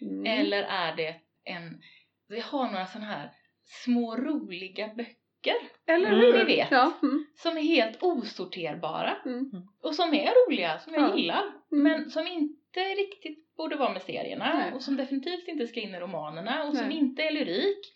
[0.01, 0.25] Mm.
[0.39, 1.81] Eller är det en,
[2.27, 3.29] vi har några sådana här
[3.65, 5.55] små roliga böcker
[5.87, 6.19] eller Mm.
[6.19, 6.37] hur?
[6.37, 6.67] Ni vet.
[6.71, 6.91] Ja.
[7.03, 7.25] Mm.
[7.35, 9.51] som är helt osorterbara Mm.
[9.83, 11.15] och som är roliga, som jag Ja.
[11.17, 11.83] gillar, Mm.
[11.83, 14.73] men som inte riktigt borde vara med serierna Nej.
[14.73, 16.97] och som definitivt inte ska in i romanerna och som Nej.
[16.97, 17.93] inte är lyrik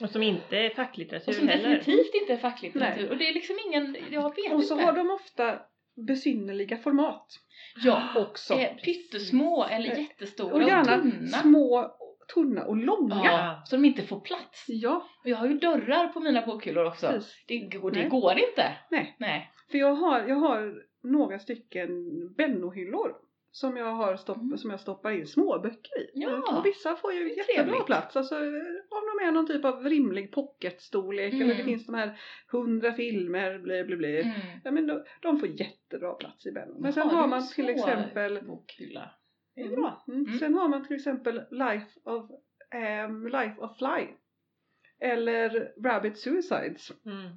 [0.00, 1.68] Och som inte är facklitteratur och som heller.
[1.76, 3.10] definitivt inte är facklitteratur Nej.
[3.10, 4.86] och det är liksom ingen, jag vet Och så inte.
[4.86, 5.58] har de ofta
[6.06, 7.26] besynnerliga format
[7.84, 8.54] ja, också.
[8.54, 11.26] eh, pyttesmå eller Eh, jättestora och gärna tunna.
[11.26, 11.96] små,
[12.34, 13.20] tunna och långa.
[13.24, 14.64] Ja, så de inte får plats.
[14.68, 17.06] Ja, Och jag har ju dörrar på mina bokhyllor också.
[17.08, 17.44] precis.
[17.48, 18.08] Det, går- det Nej.
[18.08, 18.72] går inte.
[18.90, 19.16] Nej.
[19.18, 19.50] Nej.
[19.70, 21.88] För jag har, jag har några stycken
[22.38, 23.12] Benno-hyllor
[23.50, 24.58] som jag, har stopp, Mm.
[24.58, 26.10] som jag stoppar in småböcker i.
[26.14, 26.58] Ja.
[26.58, 27.86] Och vissa får ju jättebra trevligt.
[27.86, 31.66] plats, alltså någon de är någon typ av rimlig pocketstorlek eller det Mm.
[31.66, 32.20] finns de här
[32.52, 34.20] hundra filmer, bli bli bli.
[34.22, 34.32] Mm.
[34.64, 36.76] Ja, men de, de får jättebra plats i bällen.
[36.78, 39.10] Men sen Har man till exempel bokhylla.
[39.54, 40.04] Är bra.
[40.08, 40.24] Mm.
[40.26, 40.38] Mm.
[40.38, 42.30] Sen har man till exempel Life of,
[42.74, 44.06] ehm, Life of Fly.
[45.00, 46.90] Eller Rabbit Suicides.
[47.06, 47.36] Mm.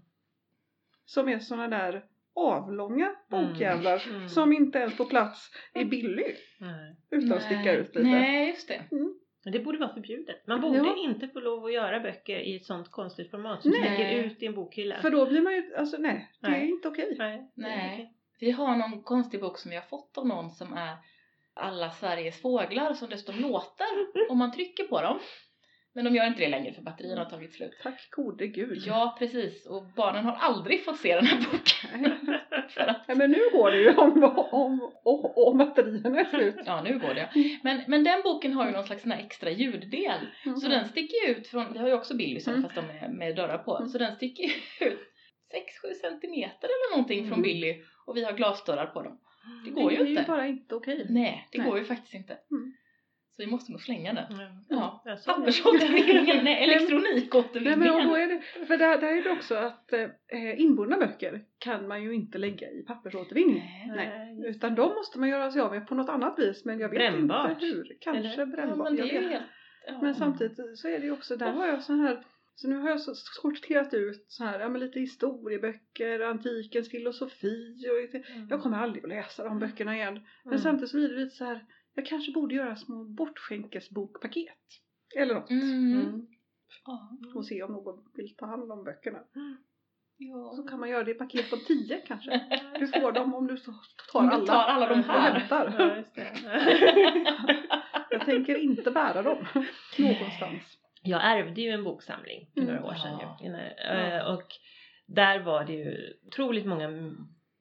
[1.05, 2.05] Som är såna där
[2.39, 4.29] avlånga bokjävlar Mm.
[4.29, 6.25] som inte ens får plats i Billy.
[6.59, 6.95] Nej.
[7.11, 8.07] Utan att sticka ut lite.
[8.07, 8.81] Nej, just det.
[9.43, 10.47] Men det borde vara förbjudet.
[10.47, 10.95] Man borde Ja.
[10.97, 13.81] inte få lov att göra böcker i ett sånt konstigt format som Nej.
[13.81, 15.01] sticker ut i en bokhylla.
[15.01, 17.15] För då blir man ju, alltså nej, det är inte okej.
[17.17, 17.51] Nej.
[17.55, 18.13] Nej.
[18.39, 20.95] Vi har någon konstig bok som vi har fått av någon som är
[21.53, 23.87] alla Sveriges fåglar som det står låtar
[24.29, 25.19] om man trycker på dem.
[25.95, 27.71] Men de gör inte det längre för batterierna har tagit slut.
[27.83, 28.83] Tack gode gud.
[28.87, 29.65] Ja, precis.
[29.65, 32.17] Och barnen har aldrig fått se den här boken.
[32.69, 36.55] För att, Ja, men nu går det ju om, om, om, om batterierna är slut.
[36.65, 37.29] ja, nu går det.
[37.63, 40.19] Men, men den boken har ju någon slags extra ljuddel.
[40.61, 42.63] Så den sticker ju ut från, vi har ju också Billys Mm.
[42.63, 43.77] fast de är med dörrar på.
[43.77, 43.89] Mm.
[43.89, 44.49] Så den sticker ju
[44.87, 44.99] ut
[45.83, 47.41] 6-7 centimeter eller någonting från Mm.
[47.41, 47.81] Billy.
[48.05, 49.19] Och vi har glasdörrar på dem.
[49.65, 50.23] Det Det går ju är ju inte.
[50.27, 51.05] bara inte okej.
[51.09, 51.67] Nej, det Nej.
[51.67, 52.33] går ju faktiskt inte.
[52.51, 52.73] Mm.
[53.39, 54.25] Så vi måste nog slänga den.
[54.29, 54.47] Ja.
[54.69, 55.01] Ja.
[55.05, 55.39] Ja, så är det.
[55.39, 57.79] Pappersåtervinning, nej Nej, elektronikåtervinning.
[57.79, 61.87] men då är det, för där, där är det också att eh, inbundna böcker kan
[61.87, 63.63] man ju inte lägga i pappersåtervinning.
[63.95, 64.35] Nej.
[64.39, 66.89] Nej, Utan de måste man göra sig av med på något annat vis men jag
[66.89, 67.51] vet Brännbart.
[67.51, 67.97] inte hur.
[68.01, 68.37] Kanske Eller?
[68.39, 68.77] Ja, brännbart.
[68.87, 69.43] men det är helt...
[69.87, 69.99] Ja.
[70.01, 72.23] Men samtidigt så är det ju också, där har jag så här
[72.55, 72.99] så nu har jag
[73.41, 78.47] sorterat ut så här, ja men lite historieböcker, antikens filosofi och Mm.
[78.49, 80.13] jag kommer aldrig att läsa de böckerna igen.
[80.43, 80.57] Men Mm.
[80.59, 84.57] samtidigt så blir det lite så här, jag kanske borde göra små bortskänkesbokpaket.
[85.17, 85.49] Eller något.
[85.49, 85.93] Mm.
[85.99, 86.27] Mm.
[87.35, 89.19] Och se om någon vill ta hand om böckerna.
[90.17, 90.53] Ja.
[90.55, 92.61] Så kan man göra det i paket på tio kanske.
[92.79, 93.73] Du får dem om du tar
[94.13, 94.45] Om du alla.
[94.45, 95.39] tar alla de och här.
[95.39, 95.75] hämtar.
[95.79, 96.31] Ja, just det.
[98.11, 99.45] Jag tänker inte bära dem
[99.97, 100.61] någonstans.
[101.03, 102.75] Jag ärvde ju en boksamling för Mm.
[102.75, 103.47] några år sedan Ja.
[103.93, 104.47] eh, och
[105.07, 106.89] där var det ju otroligt många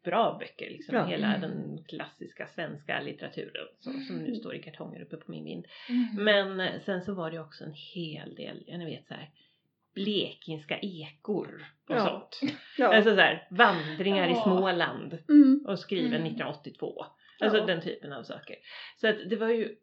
[0.04, 0.70] bra böcker.
[0.70, 1.04] Liksom, Ja.
[1.04, 1.40] Hela Mm.
[1.50, 5.66] den klassiska svenska litteraturen så, som nu står i kartonger uppe på min vind.
[5.88, 6.24] Mm.
[6.24, 9.30] Men eh, sen så var det också en hel del, jag vet så här
[9.94, 12.06] blekingska ekor och Ja.
[12.06, 12.52] sånt.
[12.78, 12.94] Ja.
[12.96, 14.42] Alltså så här, vandringar i Ja.
[14.42, 15.64] Småland Mm.
[15.68, 16.22] och skriven Mm.
[16.26, 17.06] 1982.
[17.40, 17.66] Alltså Ja.
[17.66, 18.56] den typen av saker.
[19.00, 19.76] Så att det var ju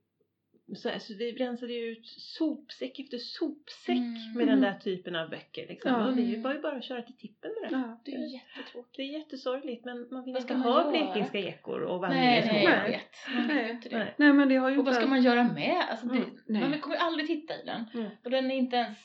[0.76, 4.34] så, alltså det rensade ju ut sopsäck efter sopsäck Mm.
[4.36, 5.68] med den där typen av böcker.
[5.68, 5.92] Liksom.
[5.92, 6.08] Ja.
[6.08, 7.76] Och det var ju bara att köra till tippen med det.
[7.76, 8.02] Ja.
[8.06, 8.96] Det är jättetråkigt.
[8.98, 12.68] Det är jättesorgligt men man vill Vad inte ha blekingska ekor och vandringar Nej, i
[12.68, 13.02] nej,
[13.48, 13.80] Nej.
[13.84, 13.98] det.
[13.98, 14.14] Nej.
[14.18, 15.84] Nej men det har ju Och vad ska man göra med?
[15.90, 16.70] Alltså, det, nej.
[16.70, 17.86] man kommer ju aldrig titta i den.
[17.94, 18.12] Mm.
[18.24, 18.98] Och den är inte ens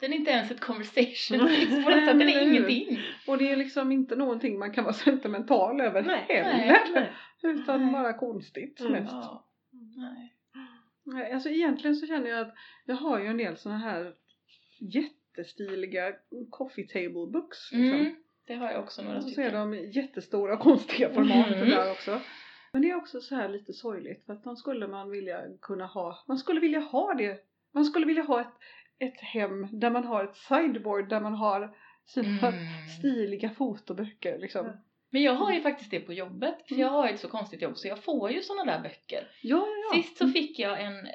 [0.00, 1.48] den är inte ens ett conversation Mm.
[1.48, 2.18] piece på något Nej, sätt.
[2.18, 2.98] Den är ingenting.
[3.26, 6.78] Och det är liksom inte någonting man kan vara sentimental över Nej, heller.
[6.94, 7.12] Nej.
[7.42, 7.92] Utan Nej.
[7.92, 8.92] bara konstigt Mm.
[8.92, 9.12] mest.
[9.12, 9.48] Ja.
[9.96, 10.32] Nej.
[11.06, 14.14] Nej, Alltså egentligen så känner jag att jag har ju en del såna här
[14.80, 16.12] jättestiliga
[16.50, 17.72] coffee table books.
[17.72, 18.00] Liksom.
[18.00, 18.14] Mm,
[18.46, 19.52] det har jag också några Och så är stycken.
[19.70, 21.68] de jättestora och konstiga format Mm.
[21.68, 22.20] där också.
[22.72, 25.86] Men det är också så här lite sorgligt för att de skulle man vilja kunna
[25.86, 27.38] ha, man skulle vilja ha det,
[27.74, 28.52] man skulle vilja ha ett,
[28.98, 32.88] ett hem där man har ett sideboard där man har sina Mm.
[32.98, 34.66] stiliga fotoböcker liksom.
[35.16, 36.54] Men jag har ju faktiskt det på jobbet.
[36.68, 36.80] För Mm.
[36.86, 39.30] jag har ju ett så konstigt jobb så jag får ju såna där böcker.
[39.42, 40.02] Ja, ja, ja.
[40.02, 41.08] Sist så fick jag en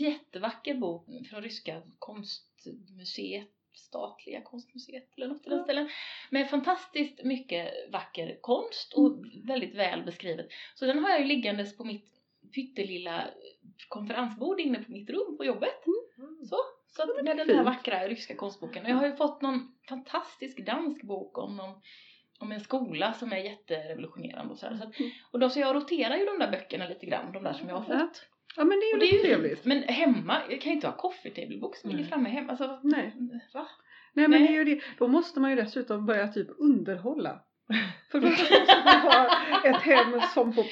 [0.00, 5.64] jättevacker bok från ryska konstmuseet, statliga konstmuseet eller något i den Ja.
[5.64, 5.88] ställen.
[6.30, 9.46] Med fantastiskt mycket vacker konst och Mm.
[9.46, 10.46] väldigt väl beskrivet.
[10.74, 12.06] Så den har jag ju liggandes på mitt
[12.54, 13.24] pyttelilla
[13.88, 15.86] konferensbord inne på mitt rum på jobbet.
[15.86, 16.44] Mm.
[16.46, 18.84] Så, så att med den här vackra ryska konstboken.
[18.84, 21.80] Och jag har ju fått någon fantastisk dansk bok om någon
[22.40, 24.76] om en skola som är jätterevolutionerande och så, här.
[24.76, 25.10] så att, Mm.
[25.30, 27.74] Och då, så jag roterar ju de där böckerna lite grann, de där som jag
[27.76, 28.26] har fått.
[28.56, 29.64] ja men det är ju lite trevligt.
[29.64, 32.50] Men hemma, jag kan ju inte ha coffee table book som ligger framme hemma.
[32.50, 33.14] Alltså, Nej.
[33.54, 33.66] va?
[34.14, 34.48] Nej men Nej.
[34.48, 34.80] det är ju det.
[34.98, 37.40] Då måste man ju dessutom börja typ underhålla.
[38.10, 39.28] För det första måste man ha
[39.64, 40.64] ett hem som får,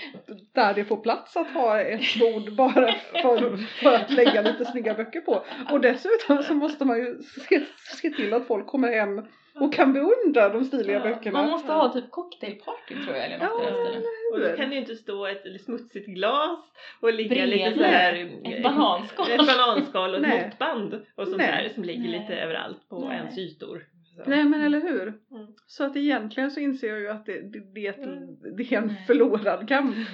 [0.54, 2.92] där det får plats att ha ett bord bara
[3.22, 5.44] för, för att lägga lite snygga böcker på.
[5.70, 7.60] Och dessutom så måste man ju se,
[8.00, 9.26] se till att folk kommer hem
[9.60, 11.42] och kan beundra de stiliga Ja, böckerna.
[11.42, 14.02] Man måste ha typ cocktailparty tror jag eller något Ja, i den stilen.
[14.34, 16.58] Och då kan det ju inte stå ett smutsigt glas
[17.00, 19.30] och ligga Bredvid lite så här ett bananskal.
[19.30, 20.44] Ett bananskal och ett Nej.
[20.44, 21.62] måttband och sånt Nej.
[21.64, 22.20] där som ligger Nej.
[22.20, 23.16] lite överallt på Nej.
[23.16, 23.86] ens ytor.
[24.16, 24.30] Så.
[24.30, 25.02] Nej men eller hur?
[25.02, 25.46] Mm.
[25.66, 28.20] Så att egentligen så inser jag ju att det, det, det, Mm.
[28.56, 29.04] det är en Nej.
[29.06, 29.96] förlorad kamp.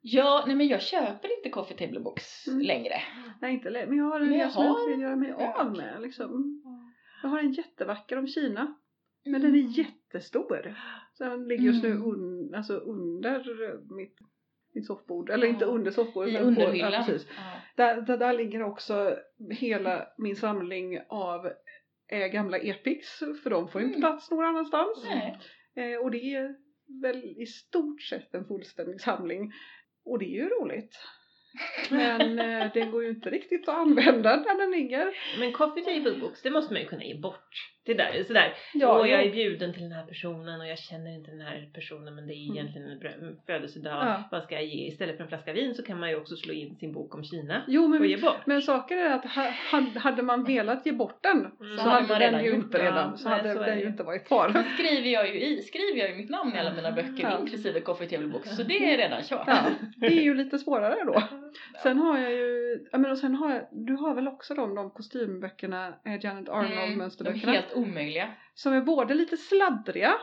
[0.00, 2.60] Ja, nej men jag köper inte coffee table books Mm.
[2.60, 2.94] längre.
[3.40, 5.76] Nej inte lätt, men jag har en del jag som jag vill göra mig av
[5.76, 6.62] med liksom.
[7.22, 8.74] Jag har en jättevacker om Kina.
[9.24, 10.74] Men den är jättestor.
[11.14, 12.02] Så den ligger just nu Mm.
[12.08, 14.18] un, alltså under mitt,
[14.74, 15.30] mitt soffbord.
[15.30, 17.04] Eller inte under soffbordet I på, ja, underhyllan.
[17.04, 17.28] precis.
[17.76, 19.16] Där, där, där ligger också
[19.50, 21.46] hela min samling av
[22.08, 24.00] eh, gamla epics för de får inte Mm.
[24.10, 25.04] plats någon annanstans.
[25.74, 26.54] Eh, och det är
[27.02, 29.52] väl i stort sett en fullständig samling.
[30.04, 30.96] Och det är ju roligt.
[31.90, 35.14] Men eh, den går ju inte riktigt att använda när den ligger.
[35.38, 37.50] Men coffee table books, det måste man ju kunna ge bort.
[37.88, 40.78] Det där, är sådär, Ja, Åh, jag är bjuden till den här personen och jag
[40.78, 42.56] känner inte den här personen men det är Mm.
[42.56, 43.92] egentligen en födelsedag.
[44.06, 44.22] Ja.
[44.30, 44.86] Vad ska jag ge?
[44.86, 47.24] Istället för en flaska vin så kan man ju också slå in sin bok om
[47.24, 48.46] Kina Jo men, och ge bort.
[48.46, 51.50] men saken är att ha- ha- hade man velat ge bort den Mm.
[51.76, 54.02] så Så hade den ju inte redan, Ja, så nej, hade så den ju inte
[54.02, 54.50] varit kvar.
[54.52, 57.38] Sen skriver jag ju i, skriver jag ju mitt namn i alla mina böcker Ja.
[57.40, 59.44] inklusive Coffee Table Books så det är redan kört.
[59.46, 59.58] Ja,
[59.96, 61.22] det är ju lite svårare då.
[61.82, 64.90] Sen har jag ju, men och sen har jag, du har väl också de, de
[64.90, 67.52] kostymböckerna, eh, Janet Arnold Mm, de är mönsterböckerna.
[67.52, 68.28] helt omöjliga.
[68.54, 70.14] Som är både lite sladdriga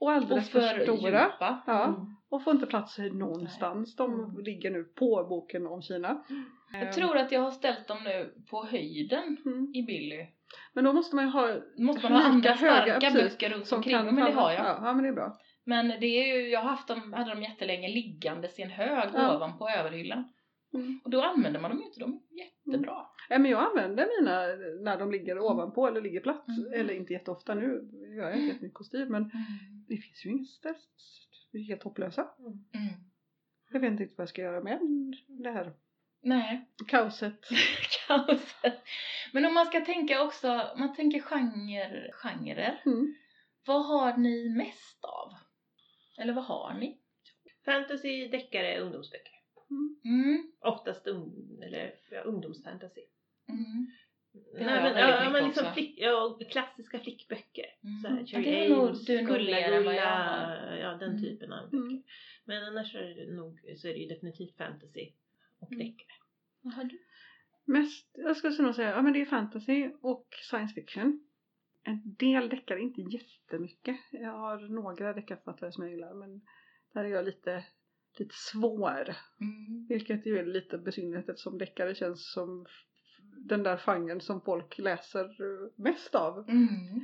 [0.00, 1.24] och Och alldeles för, för stora.
[1.24, 1.62] djupa.
[1.66, 2.00] Ja, Mm.
[2.30, 3.96] och får inte plats någonstans.
[3.96, 4.38] De Mm.
[4.44, 6.24] ligger nu på boken om Kina.
[6.72, 9.70] Jag tror att jag har ställt dem nu på höjden Mm.
[9.74, 10.26] i Billy.
[10.72, 13.72] Men då måste man ju ha måste man ha andra höga, starka precis, böcker runt
[13.72, 14.64] omkring men det har jag.
[14.64, 15.36] Ja, ja men det är bra.
[15.64, 19.10] Men det är ju, jag har haft dem, hade dem jättelänge liggandes i en hög
[19.14, 19.36] Ja.
[19.36, 20.32] ovanpå överhyllan.
[20.74, 21.00] Mm.
[21.04, 23.06] Och då använder man dem ju inte, de är jättebra.
[23.28, 24.46] Ja, men jag använder mina
[24.82, 26.48] när de ligger ovanpå eller ligger platt.
[26.48, 26.80] Mm.
[26.80, 29.30] Eller inte jätteofta nu, jag är inte jättemycket kostym men
[29.88, 30.76] det finns ju inget stress.
[31.52, 32.28] Vi är helt hopplösa.
[32.38, 32.58] Mm.
[33.72, 34.80] Jag vet inte riktigt vad jag ska göra med
[35.26, 35.72] det här
[36.22, 37.40] Nej, kaoset.
[38.06, 38.82] kaoset.
[39.32, 42.82] Men om man ska tänka också, man tänker genre, genrer.
[42.86, 43.14] Mm.
[43.66, 45.32] Vad har ni mest av?
[46.18, 46.98] Eller vad har ni?
[47.64, 49.34] Fantasy, deckare, ungdomsböcker.
[50.04, 50.52] Mm.
[50.60, 53.00] Oftast ung, eller, ja, ungdomsfantasy.
[53.48, 53.90] Mm.
[54.54, 57.66] Nej, men, ja, men liksom flick, ja, klassiska flickböcker.
[58.02, 58.26] Så här, Mm.
[58.26, 59.94] Ja, Cherry nog Ames, Gulla-Gulla,
[60.78, 61.22] ja den Mm.
[61.22, 61.76] typen av böcker.
[61.86, 62.02] Mm.
[62.44, 65.10] Men annars är det nog, så är det ju definitivt fantasy
[65.60, 65.86] och Mm.
[65.86, 66.08] deckare.
[66.60, 66.98] Vad har du?
[67.64, 71.26] Mest, jag skulle nog säga, ja men det är fantasy och science fiction.
[71.86, 73.96] En del deckare, inte jättemycket.
[74.10, 76.40] Jag har några deckarförfattare som jag gillar men
[76.94, 77.64] där är jag lite,
[78.18, 79.14] lite svår.
[79.40, 79.86] Mm.
[79.88, 82.66] Vilket ju är lite besynnerligt eftersom deckare känns som
[83.48, 86.48] den där genren som folk läser eh, mest av.
[86.48, 87.00] Mm.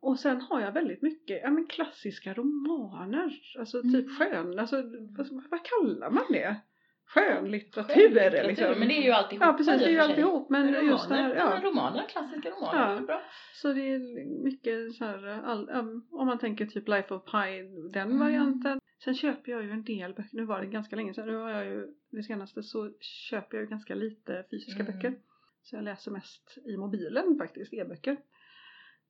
[0.00, 3.40] Och sen har jag väldigt mycket ja, men klassiska romaner.
[3.58, 4.16] Alltså typ Mm.
[4.16, 4.76] skön, alltså
[5.16, 6.60] vad, vad kallar man det?
[7.06, 8.78] Skönlitteratur, Skönlitteratur, liksom.
[8.78, 10.50] Men det är ju alltihopa Ja precis, det är ju alltihop.
[10.50, 10.82] Men Romaner.
[10.90, 12.94] just det här, Ja, men romaner, klassiska romaner, Ja.
[13.00, 13.22] det bra.
[13.54, 17.62] Så det är mycket så här, all, um, om man tänker typ Life of Pi,
[17.92, 18.18] den Mm.
[18.18, 18.80] varianten.
[19.04, 21.50] Sen köper jag ju en del böcker, nu var det ganska länge sedan, nu har
[21.50, 24.92] jag ju det senaste så köper jag ju ganska lite fysiska Mm.
[24.94, 25.14] böcker.
[25.62, 28.16] Så jag läser mest i mobilen faktiskt, e-böcker.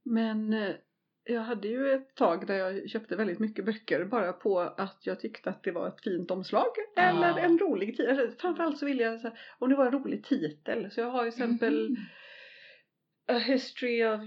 [0.03, 0.75] Men eh,
[1.25, 5.21] jag hade ju ett tag där jag köpte väldigt mycket böcker bara på att jag
[5.21, 8.31] tyckte att det var ett fint omslag eller en rolig titel.
[8.39, 11.25] Framförallt så ville jag, så här, om det var en rolig titel, så jag har
[11.25, 11.97] ju till exempel Mm.
[13.27, 14.21] A History of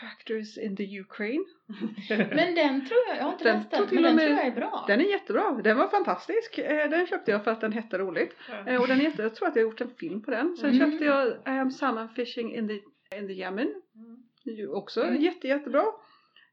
[0.00, 1.44] Tractors in the Ukraine.
[2.08, 4.46] Men den tror jag, jag har inte Den läst den, men den med- tror jag
[4.46, 4.84] är bra.
[4.88, 6.58] Den är jättebra, den var fantastisk.
[6.58, 8.36] Eh, Den köpte jag för att den hette roligt.
[8.66, 10.56] Eh, Och den är jätte, jag tror att jag har gjort en film på den.
[10.56, 10.90] Sen Mm.
[10.90, 12.74] köpte jag I am salmon fishing in the,
[13.18, 13.74] in the Yemen.
[13.94, 14.70] Mm.
[14.74, 15.22] Också Mm.
[15.22, 15.84] jätte, jättebra.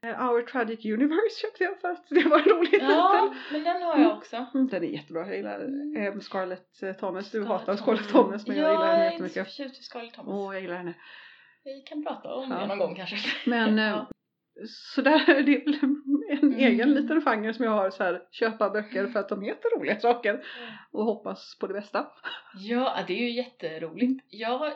[0.02, 3.42] Eh, Our Tragic Universe köpte jag för att det var en rolig Ja, titel.
[3.52, 4.36] men den har jag också.
[4.54, 5.96] Mm, Den är jättebra, jag gillar Mm.
[6.14, 7.30] eh, Scarlett eh, Thomas.
[7.30, 7.76] Du Scarlett hatar.
[7.76, 9.56] Scarlett Thomas men jag gillar henne Jag är inte så jättemycket.
[9.56, 10.34] förtjust i Scarlett Thomas.
[10.34, 10.94] Åh, jag gillar henne.
[11.64, 12.58] Vi kan prata om Ja.
[12.60, 13.16] det någon gång kanske.
[13.50, 14.06] Men Ja.
[14.68, 15.96] så där är det väl en
[16.42, 16.58] Mm.
[16.58, 20.00] egen liten genre som jag har så här köpa böcker för att de heter roliga
[20.00, 20.44] saker
[20.92, 22.06] och hoppas på det bästa.
[22.54, 24.24] Ja, det är ju jätteroligt.
[24.30, 24.72] Jag,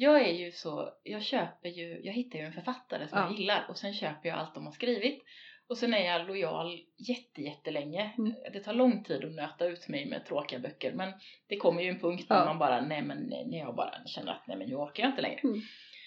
[0.00, 3.24] jag är ju så, jag köper ju, jag hittar ju en författare som Ja.
[3.24, 5.22] jag gillar och sen köper jag allt de har skrivit.
[5.68, 8.10] Och sen är jag lojal jätte, jättelänge.
[8.18, 8.34] Mm.
[8.52, 11.12] Det tar lång tid att nöta ut mig med tråkiga böcker men
[11.48, 12.44] det kommer ju en punkt när Ja.
[12.44, 15.10] man bara, nej men nej, när jag bara känner att nej men nu orkar jag
[15.12, 15.40] inte längre.
[15.44, 15.60] Mm.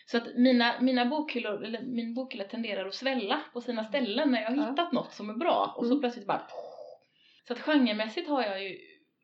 [0.06, 4.41] Så att mina, mina bokhyllor, eller min bokhylla tenderar att svälla på sina ställen när
[4.41, 4.69] jag har Ja.
[4.71, 5.99] hittat något som är bra och så Mm.
[6.01, 6.47] plötsligt bara
[7.47, 8.77] Så att genremässigt har jag ju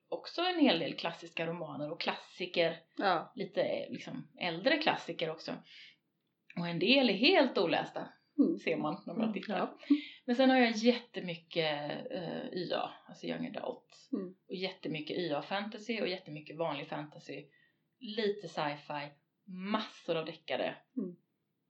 [0.09, 5.53] också en hel del klassiska romaner och klassiker, Ja, lite liksom äldre klassiker också.
[6.59, 8.07] Och en del är helt olästa,
[8.39, 8.57] Mm.
[8.57, 9.57] ser man när man tittar.
[9.57, 9.77] ja.
[10.25, 14.09] Men sen har jag jättemycket uh, YA, alltså young adult.
[14.13, 14.35] Mm.
[14.47, 17.45] Och jättemycket YA-fantasy och jättemycket vanlig fantasy.
[17.99, 19.09] Lite sci-fi,
[19.45, 20.75] massor av deckare.
[20.97, 21.15] Mm.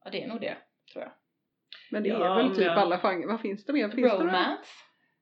[0.04, 0.58] Ja, det är nog det,
[0.94, 1.12] tror jag.
[1.92, 3.28] Men det är Ja, väl typ jag- alla genrer.
[3.28, 3.90] Vad finns det mer?
[3.90, 4.14] Finns?
[4.14, 4.64] Romance.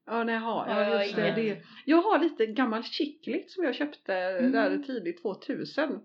[0.08, 1.62] Ja, nej, ja, Ja, ja, just det, det.
[1.86, 4.52] Jag har lite gammal chicklit som jag köpte Mm.
[4.52, 6.00] där tidigt 2000.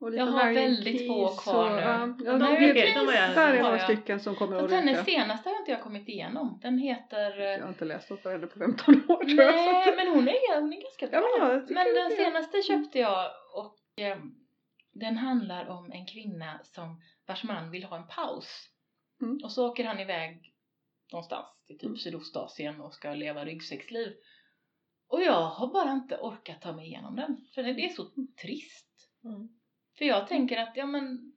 [0.00, 1.80] Och Jag har väldigt få kvar nu.
[1.80, 3.82] ja, ja, De det- det- de jag- där är några jag.
[3.84, 5.04] stycken som kommer att ryka.
[5.04, 6.58] senaste har inte jag kommit igenom.
[6.62, 7.40] Den heter...
[7.40, 9.36] eh, Jag har inte läst något av henne på 15 år jag.
[9.36, 11.20] Nej, att- men hon är, hon är ganska bra.
[11.38, 14.16] Ja, men jag men den senaste köpte jag och eh,
[14.92, 18.68] den handlar om en kvinna som vars man vill ha en paus.
[19.22, 19.38] Mm.
[19.44, 20.47] Och så åker han iväg
[21.12, 21.96] någonstans till typ Mm.
[21.96, 24.12] Sydostasien och ska leva ryggsäcksliv.
[25.08, 27.36] Och jag har bara inte orkat ta mig igenom den.
[27.54, 28.04] För det är så
[28.42, 29.10] trist.
[29.24, 29.48] Mm.
[29.98, 31.32] För jag tänker att, ja men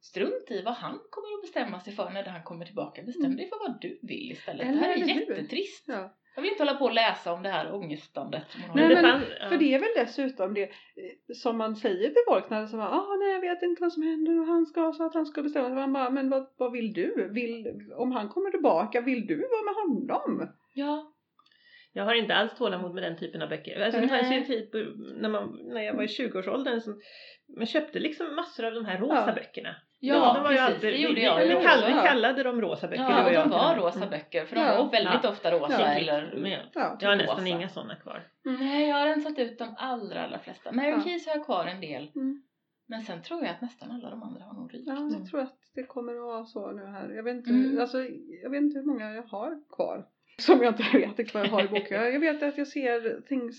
[0.00, 3.02] strunt i vad han kommer att bestämma sig för när han kommer tillbaka.
[3.02, 3.36] Bestäm Mm.
[3.36, 4.66] dig för vad du vill istället.
[4.66, 5.84] Eller det här är jättetrist.
[5.88, 6.16] Ja.
[6.40, 8.42] Jag vill inte hålla på och läsa om det här ångestandet.
[8.74, 9.48] Nej, men- ja.
[9.48, 10.68] För det är väl dessutom det eh,
[11.34, 14.40] som man säger till folk när bara, ah, nej jag vet inte vad som händer
[14.40, 15.74] och han ska så att han ska bestämma sig.
[15.74, 17.28] Man bara, men vad, vad vill du?
[17.32, 20.48] Vill, om han kommer tillbaka, vill du vara med honom?
[20.74, 21.12] Ja,
[21.92, 23.80] Jag har inte alls tålamod med den typen av böcker.
[23.80, 24.78] Alltså, det fanns ju en tid på,
[25.16, 27.00] när, man, när jag var i 20-årsåldern som
[27.56, 29.32] man köpte liksom massor av de här rosa Ja.
[29.34, 29.74] böckerna.
[30.00, 30.74] Ja de var ju precis.
[30.74, 32.02] alltid, det gjorde vi, jag vi, ju vi, kallade, vi Ja.
[32.02, 33.02] kallade dem rosa böcker.
[33.02, 34.10] Ja, och de var rosa Mm.
[34.10, 34.82] böcker för de Ja.
[34.82, 35.30] var väldigt Ja.
[35.30, 35.86] ofta rosa Ja.
[35.86, 36.32] eller
[36.74, 36.96] Ja.
[37.00, 37.48] jag har nästan rosa.
[37.48, 38.22] inga sådana kvar.
[38.44, 40.72] Nej, jag har rensat ut de allra, allra flesta.
[40.72, 41.00] Mary Ja.
[41.04, 42.10] Keys har jag kvar en del.
[42.14, 42.42] Mm.
[42.88, 44.86] Men sen tror jag att nästan alla de andra har nog rykt.
[44.86, 45.12] Ja, Mm.
[45.12, 47.08] jag tror att det kommer att vara så nu här.
[47.10, 47.80] Jag vet inte, Mm.
[47.80, 47.98] alltså,
[48.42, 50.06] jag vet inte hur många jag har kvar.
[50.38, 52.02] Som jag inte vet vad jag har i boken.
[52.12, 53.56] Jag vet att jag ser things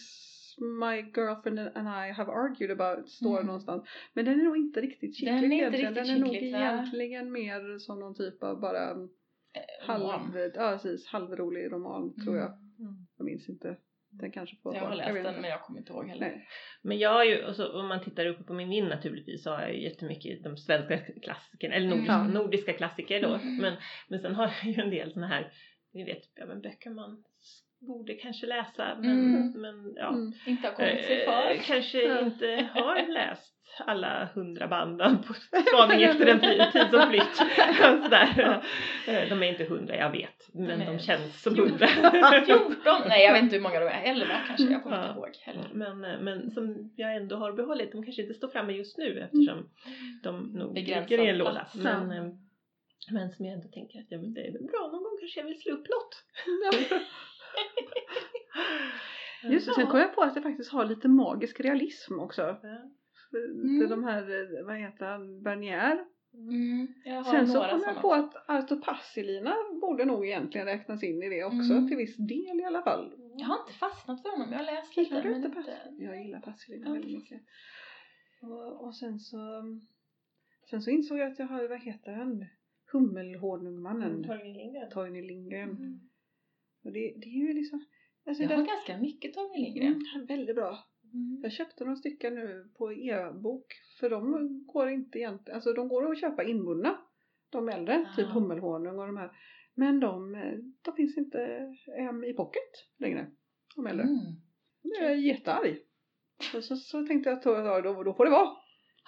[0.62, 3.45] my girlfriend and I have argued about står Mm.
[3.45, 3.84] någonstans.
[4.13, 6.36] Men den är nog inte riktigt Den är inte riktigt Den är nog va?
[6.36, 8.91] egentligen mer som någon typ av bara
[9.54, 10.52] Eh, halv, roman.
[10.56, 12.47] ja, precis, halvrolig roman tror jag.
[12.80, 13.08] Mm.
[13.17, 13.78] Jag minns inte.
[14.10, 15.41] Den kanske får Jag har läst den inte.
[15.41, 16.28] men jag kommer inte ihåg heller.
[16.28, 16.47] Nej.
[16.82, 19.50] Men jag har ju, och så, om man tittar uppe på min vind naturligtvis så
[19.52, 22.32] har jag ju jättemycket de svenska klassikerna, eller nordiska, Mm.
[22.34, 23.34] nordiska klassiker då.
[23.34, 23.58] Mm.
[23.62, 23.74] Men,
[24.10, 25.54] men sen har jag ju en del såna här,
[25.93, 27.24] ni vet, ja, men böcker man
[27.82, 29.62] borde kanske läsa men, Mm.
[29.62, 30.08] men ja.
[30.10, 30.34] Mm.
[30.46, 31.63] Inte har kommit sig Eh, för.
[31.63, 32.20] kanske Ja.
[32.20, 35.34] inte har läst alla hundra banden på
[35.70, 37.36] Spaning efter en tid som flytt.
[38.04, 38.62] Sådär.
[39.08, 40.50] Eh, De är inte hundra, jag vet.
[40.54, 41.88] Men De är de känns som hundra.
[42.46, 43.02] 14?
[43.08, 44.04] Nej jag vet inte hur många de är.
[44.04, 45.08] 11 kanske, jag kommer Ja.
[45.08, 45.70] inte ihåg heller.
[45.74, 49.20] Men, eh, men som jag ändå har behållit, de kanske inte står framme just nu
[49.20, 49.70] eftersom
[50.24, 51.67] de nog ligger i en låda.
[51.76, 52.38] Men,
[53.12, 55.39] men som jag ändå tänker att ja, men det är väl bra, någon gång kanske
[55.39, 56.24] jag vill slå upp något.
[59.54, 62.42] Just det, sen kom jag på att det faktiskt har lite magisk realism också.
[62.42, 62.92] Ja.
[63.84, 66.06] Är de här, eh, vad heter han, Bernier.
[66.34, 71.24] Mm, jag Sen så kom jag på att Arto Passilina borde nog egentligen räknas in
[71.24, 71.88] i det också, Mm.
[71.88, 73.14] till viss del i alla fall.
[73.38, 75.56] Jag har inte fastnat för honom, jag har läst Gillar lite du men inte.
[75.56, 76.04] Passilina?
[76.14, 76.94] Jag gillar Passilina Ja.
[76.94, 77.42] väldigt mycket.
[78.42, 79.38] Och, och sen så
[80.70, 82.46] Sen så insåg jag att jag har, vad heter han?
[82.92, 84.24] Hummelhonungmannen.
[84.24, 84.90] Torgny Lindgren.
[84.92, 85.70] Torgny Lindgren.
[85.70, 86.00] Mm.
[86.84, 87.86] Och det, det är ju liksom
[88.28, 90.02] alltså Jag det, har ganska mycket Torgny Lindgren.
[90.15, 90.78] mm, väldigt bra.
[91.13, 91.39] Mm.
[91.44, 93.65] Jag köpte några stycken nu på e-bok
[94.00, 96.98] för de går inte egentligen, alltså de går att köpa inbundna.
[97.50, 98.32] De äldre, typ Ah.
[98.32, 99.32] hummelhonung och de här.
[99.74, 103.32] Men de, eh, de finns inte hem i pocket längre.
[103.76, 104.04] De äldre.
[104.06, 104.20] Mm.
[104.82, 105.78] Jag är jättearg.
[106.56, 108.50] Och så, så tänkte jag att då, då, då får det vara.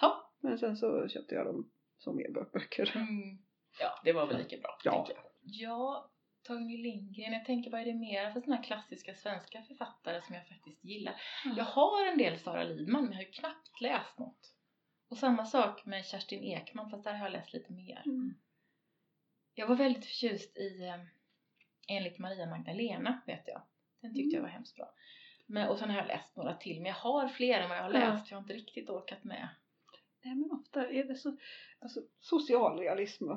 [0.00, 0.32] Ja.
[0.40, 2.92] Men sen så köpte jag dem som e-böcker.
[2.96, 3.38] Mm.
[3.80, 4.70] Ja, det var väl lika bra.
[4.84, 5.06] Ja.
[5.08, 5.18] jag.
[5.42, 6.10] Ja,
[6.44, 7.32] Torgny Lindgren.
[7.32, 10.84] Jag tänker vad är det mer för såna här klassiska svenska författare som jag faktiskt
[10.84, 11.20] gillar?
[11.44, 11.56] Mm.
[11.56, 14.54] Jag har en del Sara Lidman men jag har ju knappt läst något.
[15.08, 18.02] Och samma sak med Kerstin Ekman fast där har jag läst lite mer.
[18.06, 18.34] Mm.
[19.54, 21.00] Jag var väldigt förtjust i eh,
[21.88, 23.62] Enligt Maria Magdalena vet jag.
[24.00, 24.42] Den tyckte jag Mm.
[24.42, 24.90] var hemskt bra.
[25.46, 27.82] Men, och sen har jag läst några till men jag har fler än vad jag
[27.82, 28.30] har läst.
[28.30, 29.48] Jag har inte riktigt orkat med.
[30.22, 31.36] Nej men ofta är det så,
[31.80, 33.24] alltså socialrealism.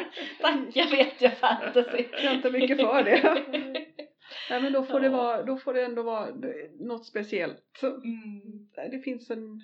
[0.40, 2.04] Tack, jag vet jag fantasy.
[2.12, 3.44] Jag är inte mycket för det.
[4.50, 6.28] Nej men då får det vara, då får det ändå vara
[6.80, 7.82] något speciellt.
[7.82, 8.90] Mm.
[8.90, 9.60] det finns en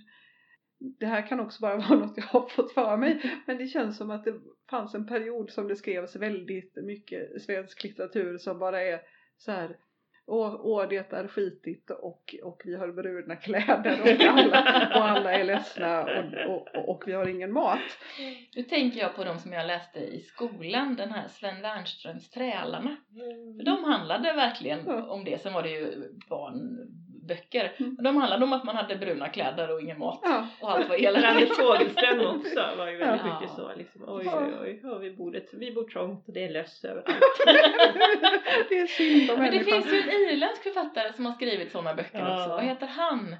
[0.78, 3.96] det här kan också bara vara något jag har fått för mig men det känns
[3.96, 4.34] som att det
[4.70, 9.00] fanns en period som det skrevs väldigt mycket svensk litteratur som bara är
[9.38, 9.76] så här
[10.28, 15.32] Åh, åh det är skitigt och, och vi har bruna kläder och alla, och alla
[15.32, 17.78] är ledsna och, och, och, och vi har ingen mat.
[18.56, 22.96] Nu tänker jag på de som jag läste i skolan, den här Sven Wernströms Trälarna.
[23.58, 25.06] För de handlade verkligen Ja.
[25.06, 26.08] om det, sen var det ju
[27.26, 27.72] barnböcker.
[27.78, 27.96] Mm.
[28.00, 30.20] De handlade om att man hade bruna kläder och ingen mat.
[30.22, 31.24] Ja, Och allt var eländigt.
[31.26, 33.40] Anders Fogelström också var ju väldigt Ja.
[33.40, 34.02] mycket så liksom.
[34.06, 34.38] Oj Ja.
[34.46, 37.06] oj oj, ja, vi, bor ett, vi bor trångt och det är löss överallt.
[38.68, 41.94] det är synd om Men det finns ju en irländsk författare som har skrivit sådana
[41.94, 42.38] böcker Ja.
[42.38, 42.48] också.
[42.48, 43.36] Vad heter han?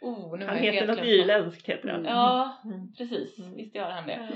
[0.00, 2.04] Oh, nu Han heter helt något irländskt heter han.
[2.04, 2.92] Ja, Mm.
[2.98, 3.38] precis.
[3.38, 3.56] Mm.
[3.56, 4.28] Visst gör han det.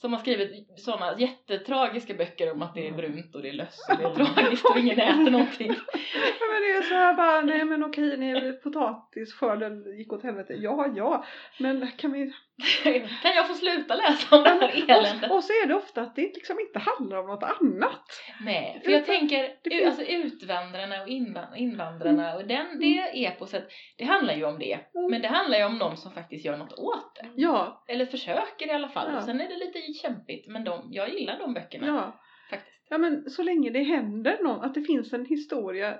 [0.00, 3.88] Som har skrivit sådana jättetragiska böcker om att det är brunt och det är löss
[3.90, 5.68] och det är tragiskt och ingen äter någonting.
[6.50, 10.54] Men det är så här bara, nej men okej, nej, potatisskörden gick åt helvete.
[10.54, 11.24] Ja, ja,
[11.58, 12.32] men kan vi...
[13.22, 15.30] kan jag få sluta läsa om det här eländet?
[15.30, 18.04] Och, och så är det ofta att det liksom inte handlar om något annat.
[18.44, 23.68] Nej, för jag Utan tänker, finns- alltså utvandrarna och invan- invandrarna och den, det eposet,
[23.98, 24.72] det handlar ju om det.
[24.72, 25.10] Mm.
[25.10, 27.28] Men det handlar ju om någon som faktiskt gör något åt det.
[27.36, 29.08] Ja, Eller försöker i alla fall.
[29.12, 29.18] Ja.
[29.18, 32.20] Och sen är det lite kämpigt, men de, jag gillar de böckerna ja.
[32.50, 32.86] faktiskt.
[32.90, 35.98] Ja men så länge det händer något, att det finns en historia,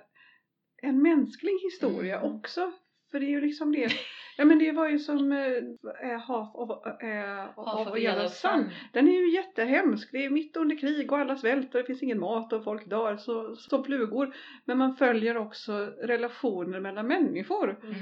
[0.83, 2.35] en mänsklig historia Mm.
[2.37, 2.73] också.
[3.11, 3.89] För det är ju liksom det,
[4.39, 6.71] ja men det var ju som äh, Half of,
[7.03, 8.71] äh, Half of Yellow Sun.
[8.93, 12.21] Den är ju jättehemsk, det är mitt under krig och alla svälter, det finns ingen
[12.21, 14.35] mat och folk dör så, som flugor.
[14.65, 15.73] Men man följer också
[16.03, 17.81] relationer mellan människor.
[17.83, 17.95] Mm.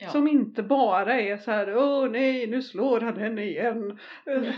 [0.00, 0.08] Ja.
[0.08, 3.98] Som inte bara är så här, åh nej nu slår han henne igen.
[4.26, 4.52] Mm.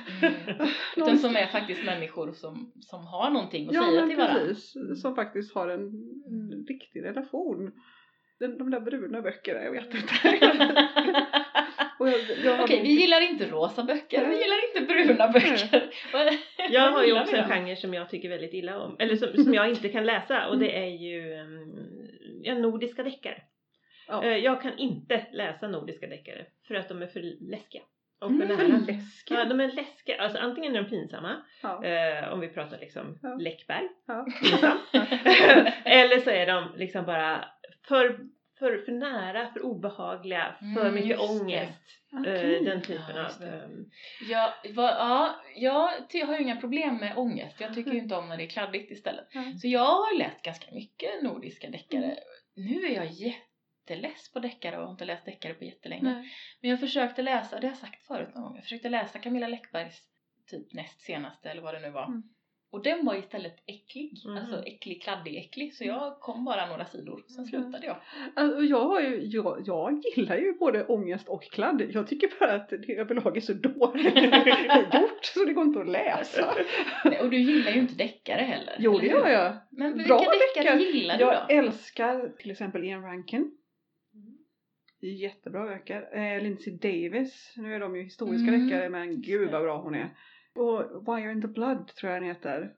[0.97, 4.41] Utan som är faktiskt människor som, som har någonting att Ja säga till varandra.
[4.41, 5.83] precis, som faktiskt har en,
[6.27, 7.73] en riktig relation.
[8.41, 10.15] Den, de där bruna böckerna, jag vet inte.
[11.99, 15.91] Okej, nog- vi gillar inte rosa böcker, vi gillar inte bruna böcker.
[16.71, 19.55] Jag har ju också en genre som jag tycker väldigt illa om, eller som, som
[19.55, 21.75] jag inte kan läsa och det är ju um,
[22.43, 23.43] ja, nordiska deckare.
[24.09, 24.25] Ja.
[24.25, 27.83] Eh, Jag kan inte läsa nordiska deckare för att de är för läskiga.
[28.21, 28.49] Och för Mm.
[28.49, 28.57] nära.
[28.59, 29.39] För läskiga.
[29.39, 30.17] Ja, de är läskiga.
[30.23, 31.85] Alltså antingen är de pinsamma, Ja.
[31.85, 33.35] eh, om vi pratar liksom Ja.
[33.41, 34.27] Läckberg, Ja.
[35.85, 37.45] Eller så är de liksom bara
[37.91, 38.19] för,
[38.59, 41.81] för, för nära, för obehagliga, för Mm, mycket ångest.
[42.13, 42.57] Okej.
[42.57, 43.43] Eh, den typen Ja, av...
[43.43, 43.91] ehm,
[44.31, 44.91] Ja, va,
[45.57, 47.61] ja, jag har ju inga problem med ångest.
[47.61, 49.27] Jag tycker ju inte om när det är kladdigt istället.
[49.33, 49.45] Ja.
[49.61, 52.05] Så jag har läst ganska mycket nordiska deckare.
[52.05, 52.17] Mm.
[52.55, 56.03] Nu är jag jätteless på deckare och har inte läst deckare på jättelänge.
[56.15, 56.33] Nej.
[56.61, 59.49] Men jag försökte läsa, det har jag sagt förut någon gång, jag försökte läsa Camilla
[59.49, 60.03] Läckbergs
[60.51, 62.23] typ näst senaste eller vad det nu var.
[62.73, 62.79] Mm.
[62.79, 64.37] Och den var istället äcklig, Mhm.
[64.37, 65.75] alltså äcklig, kladdig, äcklig.
[65.75, 67.47] Så jag kom bara några sidor, sen Mhm.
[67.49, 67.97] slutade jag.
[68.37, 71.83] Alltså, jag, har ju, jag, jag gillar ju både ångest och kladd.
[71.93, 74.15] Jag tycker bara att det överlag är så dåligt
[74.95, 76.55] gjort så det går inte att läsa.
[77.05, 78.77] Nej, Och du gillar ju inte deckare heller.
[78.79, 79.57] Jo det gör jag.
[79.71, 80.83] Men Bra vilka deckare deckare.
[80.99, 81.31] gillar du då?
[81.31, 83.57] Jag älskar till exempel Ian Rankin.
[85.03, 86.09] Jättebra böcker.
[86.19, 87.53] Eh, Lindsay Davis.
[87.57, 90.09] Nu är de ju historiska Mm, deckare men gud vad bra hon är.
[90.55, 92.73] Och Wire in the Blood tror jag den heter.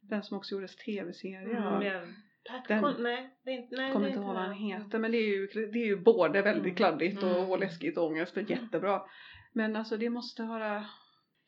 [0.00, 1.56] Den som också gjordes tv-serie.
[1.56, 2.14] Mm,
[2.50, 4.58] Pat Den- Con- nej, det är inte, nej, kommer det inte ihåg vad han den.
[4.58, 6.76] heter men det är ju, det är ju både väldigt Mm.
[6.76, 7.50] kladdigt och, Mm.
[7.50, 9.02] och läskigt och ångest och jättebra.
[9.52, 10.86] Men alltså det måste vara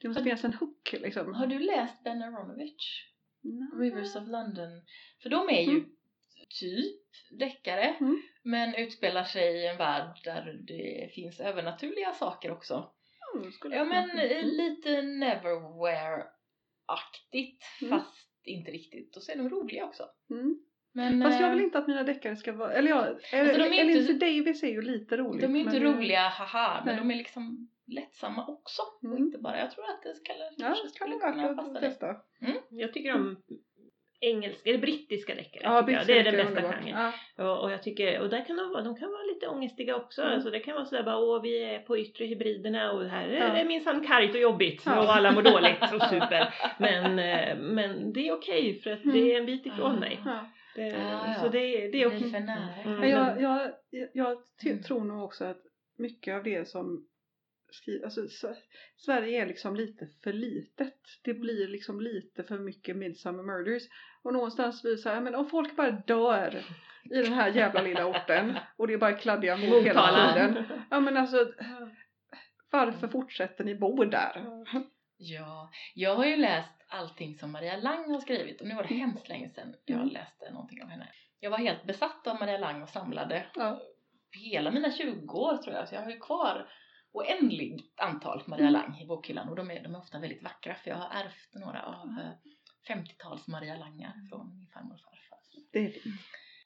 [0.00, 1.34] det måste Har- finnas en hook liksom.
[1.34, 3.10] Har du läst Ben Aronovich?
[3.42, 3.68] Nej.
[3.80, 4.82] Rivers of London?
[5.22, 5.84] För de är ju Mm.
[6.60, 7.00] typ
[7.38, 8.22] deckare Mm.
[8.42, 12.93] men utspelar sig i en värld där det finns övernaturliga saker också.
[13.34, 14.08] Mm, Ja men
[14.56, 17.98] lite Neverwhere-aktigt Mm.
[17.98, 19.16] fast inte riktigt.
[19.16, 20.02] Och så är de roliga också.
[20.30, 20.58] Mm.
[20.96, 23.38] Men Fast jag eh, vill inte att mina deckare ska vara, eller ja, Alltså, de
[23.64, 25.42] är inte- Davis är ju lite roligt.
[25.42, 27.04] de är inte men- roliga, haha, men Nej.
[27.04, 28.82] de är liksom lättsamma också.
[29.02, 29.18] Och Mm.
[29.18, 31.90] inte bara, jag tror att det skulle, Ja, kanske skulle kan vara kunna passa dig.
[31.90, 32.16] testa.
[32.70, 33.42] Jag tycker om
[34.30, 35.62] engelska, eller brittiska deckare.
[35.64, 36.84] Ja, brittiska Det är den bästa underbart.
[36.84, 37.12] genren.
[37.38, 40.22] Och, och jag tycker, och där kan de vara, de kan vara lite ångestiga också.
[40.22, 40.34] Mm.
[40.34, 43.44] Alltså det kan vara sådär bara, åh vi är på yttre hybriderna och här Ja.
[43.44, 45.02] är det minsann kargt och jobbigt Ja.
[45.02, 46.54] och alla mår dåligt och super.
[46.78, 50.00] Men, eh, men det är okej för att det är en bit ifrån Mm.
[50.00, 50.18] mig.
[50.24, 50.46] Ja.
[50.76, 50.96] Det, Ja,
[51.26, 51.34] ja.
[51.42, 52.30] Så det, är- det okej.
[52.40, 52.74] nära.
[52.84, 53.10] Mm.
[53.10, 53.70] Jag, jag,
[54.14, 54.82] jag Mm.
[54.82, 55.60] tror nog också att
[55.98, 57.06] mycket av det som
[57.82, 58.20] skri- alltså,
[58.96, 60.94] Sverige är liksom lite för litet.
[61.24, 63.82] Det blir liksom lite för mycket Midsummer Murders.
[64.22, 66.62] Och någonstans blir det så här, men om folk bara dör
[67.10, 70.64] i den här jävla lilla orten och det är bara kladdiga mord hela tiden.
[70.90, 71.52] Ja men alltså
[72.70, 74.44] varför fortsätter ni bo där?
[75.16, 78.94] Ja, jag har ju läst allting som Maria Lang har skrivit och nu var det
[78.94, 80.08] hemskt länge sedan jag Mm.
[80.08, 81.08] läste någonting av henne.
[81.40, 83.80] Jag var helt besatt av Maria Lang och samlade Ja.
[84.50, 86.68] hela mina 20 år tror jag, så jag har ju kvar
[87.14, 88.72] oändligt antal Maria Mm.
[88.72, 91.54] Lang i bokhyllan och de är, de är ofta väldigt vackra för jag har ärvt
[91.64, 92.18] några av Mm.
[92.18, 92.32] eh,
[92.88, 95.38] 50-tals Maria Langar från min farmor och farfar.
[95.72, 96.14] Det är fint.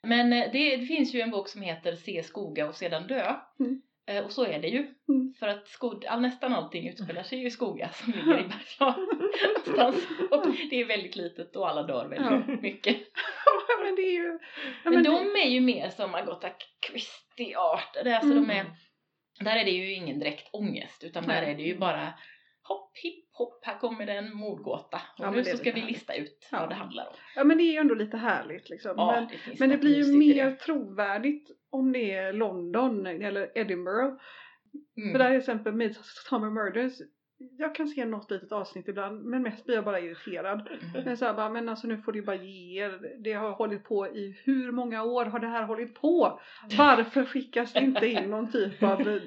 [0.02, 3.36] Men eh, det, det finns ju en bok som heter Se skoga och sedan dö.
[3.60, 3.82] Mm.
[4.06, 4.78] Eh, Och så är det ju.
[5.08, 5.34] Mm.
[5.38, 9.06] För att skog, all, nästan allting utspelar sig ju i skogar som ligger i Bergslagen.
[10.30, 12.96] Och det är väldigt litet och alla dör väldigt mycket.
[13.70, 14.38] Ja men det är ju...
[14.84, 16.50] Men det- de är ju mer som Agatha
[16.86, 18.16] Christie-artade.
[18.16, 18.48] Alltså Mm.
[18.48, 18.66] de är,
[19.40, 21.52] där är det ju ingen direkt ångest utan där Nej.
[21.52, 22.14] är det ju bara
[22.62, 24.96] hopp, hipp, hopp, här kommer det en mordgåta.
[25.18, 25.88] Och Ja, nu så ska vi härligt.
[25.96, 26.60] lista ut Ja.
[26.60, 27.14] vad det handlar om.
[27.36, 28.94] Ja men det är ju ändå lite härligt liksom.
[28.96, 30.56] Ja, men det men det blir ju mer det.
[30.56, 34.14] trovärdigt om det är London eller Edinburgh.
[34.96, 35.12] Mm.
[35.12, 36.92] För där är till exempel Midsummer Murders
[37.58, 40.68] jag kan se något litet avsnitt ibland men mest blir jag bara irriterad.
[40.94, 41.04] Mm.
[41.04, 42.98] Men så här bara, men alltså nu får du bara ge er.
[43.24, 46.40] Det har hållit på i hur många år har det här hållit på?
[46.78, 49.20] Varför skickas det inte in någon typ av d-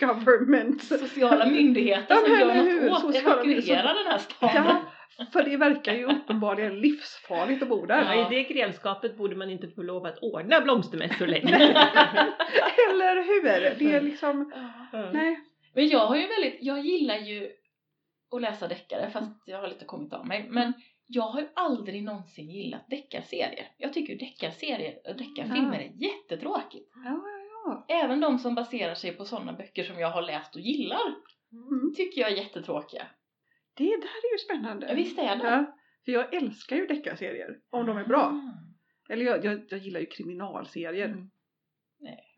[0.00, 0.82] government?
[0.84, 4.50] Sociala myndigheter Ja, som men gör något åt Sociala evakuera den här stan.
[4.54, 4.80] Ja,
[5.32, 8.14] för det verkar ju uppenbarligen livsfarligt att bo där.
[8.14, 8.32] Ja.
[8.32, 11.56] I det grannskapet borde man inte få lov att ordna blomstermässor längre.
[12.90, 13.42] Eller hur?
[13.78, 14.52] Det är liksom,
[14.92, 15.10] Ja.
[15.12, 15.40] nej.
[15.76, 17.50] Men jag har ju väldigt, jag gillar ju
[18.34, 20.46] att läsa deckare fast jag har lite kommit av mig.
[20.48, 20.72] Men
[21.06, 23.68] jag har ju aldrig någonsin gillat deckarserier.
[23.76, 25.80] Jag tycker ju deckarserier och deckarfilmer Ja.
[25.80, 26.92] är jättetråkigt.
[27.04, 27.22] Ja,
[27.64, 31.14] ja, Även de som baserar sig på sådana böcker som jag har läst och gillar.
[31.52, 31.94] Mm.
[31.94, 33.06] tycker jag är jättetråkiga.
[33.74, 34.94] Det där är ju spännande.
[34.94, 35.44] Visst är det?
[35.44, 38.20] Ja, för jag älskar ju deckarserier om de är bra.
[38.20, 39.12] Ah.
[39.12, 41.08] Eller jag, jag, jag gillar ju kriminalserier.
[41.08, 41.30] Mm.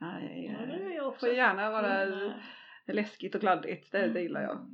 [0.01, 1.27] Nej, gör jag också.
[1.27, 2.33] får gärna vara Mm.
[2.93, 3.93] Läskigt och kladdigt.
[3.93, 4.57] Det, det gillar jag.
[4.57, 4.67] Mm.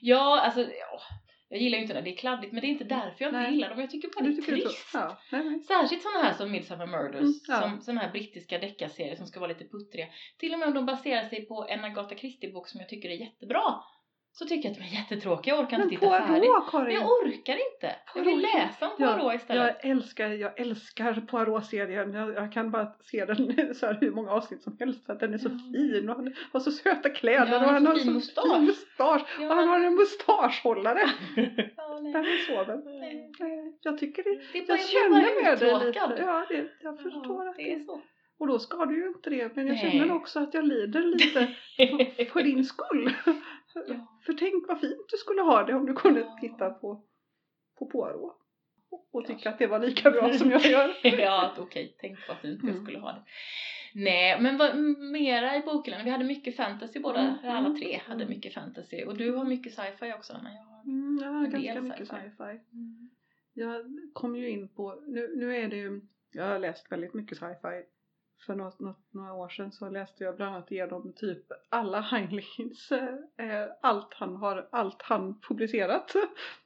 [0.00, 1.00] Ja, alltså ja,
[1.48, 3.50] jag gillar ju inte när det är kladdigt men det är inte därför jag inte
[3.50, 3.80] gillar dem.
[3.80, 4.90] Jag tycker bara det är det trist.
[4.90, 4.98] så?
[4.98, 5.60] Ja, nej, nej.
[5.60, 7.60] Särskilt sådana här som Midsummer Murders, Mm, ja.
[7.60, 10.06] som sådana här brittiska deckarserier som ska vara lite puttriga.
[10.38, 13.14] Till och med om de baserar sig på en Agatha Christie-bok som jag tycker är
[13.14, 13.62] jättebra,
[14.38, 16.28] så tycker jag att de är jättetråkiga, jag orkar inte titta färdigt.
[16.28, 16.94] Poirot Men Karin!
[16.94, 17.96] jag orkar inte!
[18.14, 19.76] Jag vill läsa om Poirot istället.
[19.82, 22.12] Jag älskar, jag älskar Poirot-serien.
[22.14, 25.20] Jag, jag kan bara se den så här hur många avsnitt som helst för att
[25.20, 25.58] den är så Ja.
[25.78, 28.54] fin och han har så söta kläder Ja, och han han har så fin mustasch.
[28.54, 29.22] fin mustasch.
[29.40, 31.00] Ja, Och han har en mustaschhållare.
[31.76, 32.12] ja, nej.
[32.12, 32.80] Den är så väl.
[32.84, 33.30] Nej.
[33.38, 34.40] Nej, Jag tycker det.
[34.52, 35.98] Det är bara, Jag jag känner med dig lite.
[36.22, 38.00] Ja, det, jag förstår Ja, att det är så.
[38.40, 39.56] Och då ska du ju inte det.
[39.56, 39.90] Men jag Nej.
[39.98, 41.46] känner också att jag lider lite
[42.32, 43.12] för din skull.
[43.88, 44.18] Ja.
[44.26, 46.38] För tänk vad fint du skulle ha det om du kunde Ja.
[46.40, 47.04] titta på,
[47.78, 48.34] på Poirot.
[49.12, 49.50] Och tycka Ja.
[49.50, 50.94] att det var lika bra som jag gör.
[51.02, 52.82] ja, okej, tänk vad fint jag Mm.
[52.84, 53.24] skulle ha det.
[53.94, 54.76] Nej, men vad,
[55.12, 56.04] mera i bokhyllan.
[56.04, 58.28] Vi hade mycket fantasy båda, Mm, alla mm, tre hade mm.
[58.36, 59.04] mycket fantasy.
[59.04, 60.50] Och du har mycket sci-fi också Anna.
[60.54, 60.82] Jag har...
[60.82, 62.30] Mm, jag har ganska mycket sci-fi.
[62.30, 62.60] sci-fi.
[63.54, 66.00] Jag kom ju in på, nu, nu är det ju,
[66.32, 67.82] jag har läst väldigt mycket sci-fi.
[68.46, 72.92] För något, något, några år sedan så läste jag bland annat igenom typ alla Heinleins,
[73.36, 76.12] eh, allt han har, allt han publicerat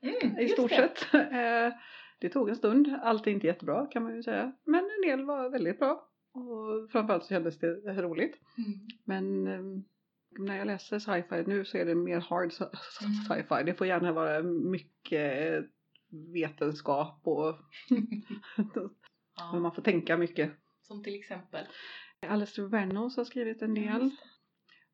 [0.01, 0.77] Mm, i stort det.
[0.77, 1.15] sett.
[1.15, 1.79] Eh,
[2.21, 4.53] det tog en stund, allt är inte jättebra kan man ju säga.
[4.65, 6.09] Men en del var väldigt bra.
[6.35, 8.37] Och framförallt så kändes det roligt.
[8.59, 8.79] Mm.
[9.05, 9.83] Men eh,
[10.39, 13.15] när jag läser sci-fi nu så är det mer hard Mm.
[13.29, 13.63] sci-fi.
[13.65, 15.65] Det får gärna vara mycket
[16.35, 17.55] vetenskap och
[19.53, 20.53] men man får tänka mycket.
[20.93, 21.67] Som till exempel.
[22.27, 23.99] Alistair Reynolds har skrivit en del.
[24.09, 24.17] det.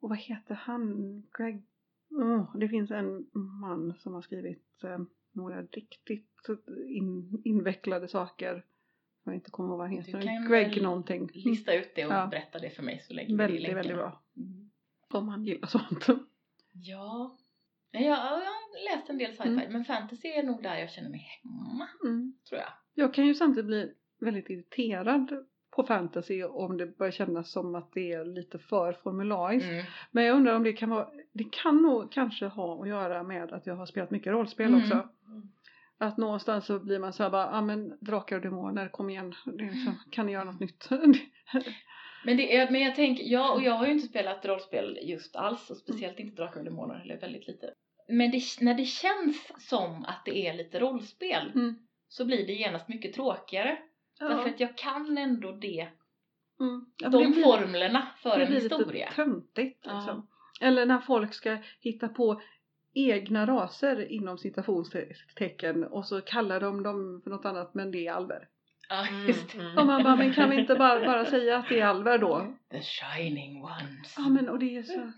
[0.01, 1.23] Och vad heter han?
[1.39, 1.63] Greg?
[2.11, 3.27] Oh, det finns en
[3.61, 4.99] man som har skrivit eh,
[5.33, 6.47] några riktigt
[6.89, 8.65] in, invecklade saker.
[9.25, 10.23] Jag inte kommer ihåg vad han Du heter.
[10.23, 11.31] kan Greg någonting.
[11.35, 12.27] Lista ut det och Ja.
[12.27, 13.77] berätta det för mig så lägger vi Väldigt, länkarna.
[13.83, 14.23] väldigt bra.
[14.37, 14.71] Mm.
[15.09, 16.07] Om han gillar sånt.
[16.73, 17.39] Ja.
[17.91, 19.73] Ja, jag, jag har läst en del sci-fi, Mm.
[19.73, 22.33] men fantasy är nog där jag känner mig hemma, Mm.
[22.49, 22.69] tror jag.
[22.95, 25.47] Jag kan ju samtidigt bli väldigt irriterad
[25.79, 29.69] på fantasy om det börjar kännas som att det är lite för formulariskt.
[29.71, 29.85] Mm.
[30.11, 33.53] Men jag undrar om det kan vara, det kan nog kanske ha att göra med
[33.53, 34.81] att jag har spelat mycket rollspel Mm.
[34.81, 35.09] också.
[35.99, 39.11] Att någonstans så blir man så här bara, ja ah, men drakar och demoner, kom
[39.11, 40.89] igen, liksom, kan ni göra något nytt?
[42.25, 45.37] Men, det är, men jag tänker, ja och jag har ju inte spelat rollspel just
[45.37, 47.73] alls och speciellt inte Drakar och Demoner eller väldigt lite.
[48.09, 51.75] Men det, när det känns som att det är lite rollspel Mm.
[52.09, 53.79] så blir det genast mycket tråkigare.
[54.19, 55.89] Därför att jag kan ändå det,
[56.61, 56.85] Mm.
[56.97, 59.05] Ja, de det blir- formlerna för det en blir historia.
[59.07, 59.97] lite töntigt Ja.
[59.97, 60.27] liksom.
[60.61, 62.41] Eller när folk ska hitta på
[62.95, 68.13] egna raser inom citationstecken och så kallar de dem för något annat men det är
[68.13, 68.49] alver.
[68.89, 69.59] Ja, Mm, just det.
[69.59, 69.79] mm.
[69.79, 72.47] Och man bara, men kan vi inte bara, bara säga att det är alver då?
[72.71, 74.15] The shining ones.
[74.17, 75.13] Ja men och det är så.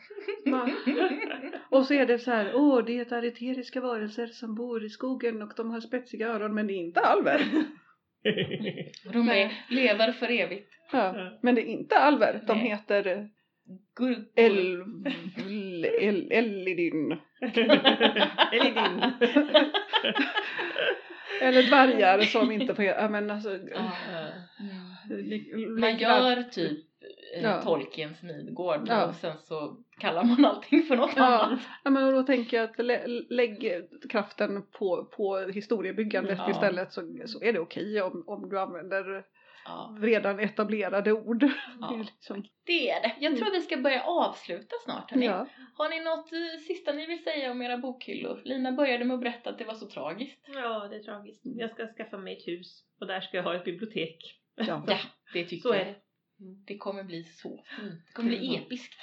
[0.51, 0.71] Man,
[1.71, 5.43] och så är det så här, åh det är eteriska varelser som bor i skogen
[5.43, 7.47] och de har spetsiga öron men det är inte alver.
[9.13, 10.73] De är, lever för evigt.
[10.93, 12.69] Ja, men det är inte alver, de Nej.
[12.69, 13.29] heter
[13.99, 14.83] Gur- El...
[15.41, 15.85] El...
[16.33, 17.19] Elidin.
[21.41, 23.49] Eller dvärgar som inte får, ja men alltså.
[25.81, 26.90] Man gör typ eh,
[27.43, 27.63] Ja.
[27.63, 29.07] Tolkiens Midgård Ja.
[29.07, 31.25] och sen så kallar man allting för något Ja.
[31.43, 31.61] annat.
[31.85, 33.73] Ja men då tänker jag att lä, lägg
[34.11, 36.51] kraften på, på historiebyggandet Ja.
[36.51, 39.25] istället så, så är det okej om, om du använder
[39.65, 41.41] Ja, redan etablerade ord.
[41.41, 41.95] Det Ja.
[41.95, 43.15] är liksom, det är det.
[43.21, 45.11] Jag tror vi ska börja avsluta snart.
[45.11, 45.27] Hörni.
[45.27, 45.47] ja.
[45.75, 48.41] Har ni något eh, sista ni vill säga om era bokhyllor?
[48.45, 50.45] Lina började med att berätta att det var så tragiskt.
[50.55, 51.41] Ja, det är tragiskt.
[51.45, 54.17] Jag ska skaffa mig ett hus och där ska jag ha ett bibliotek.
[54.57, 54.85] Ja.
[54.87, 54.99] Ja,
[55.33, 55.87] det tycker Så är jag.
[55.87, 55.95] det.
[56.67, 58.03] Det kommer bli så fint.
[58.07, 58.63] Det kommer bli Mm.
[58.63, 58.95] episkt.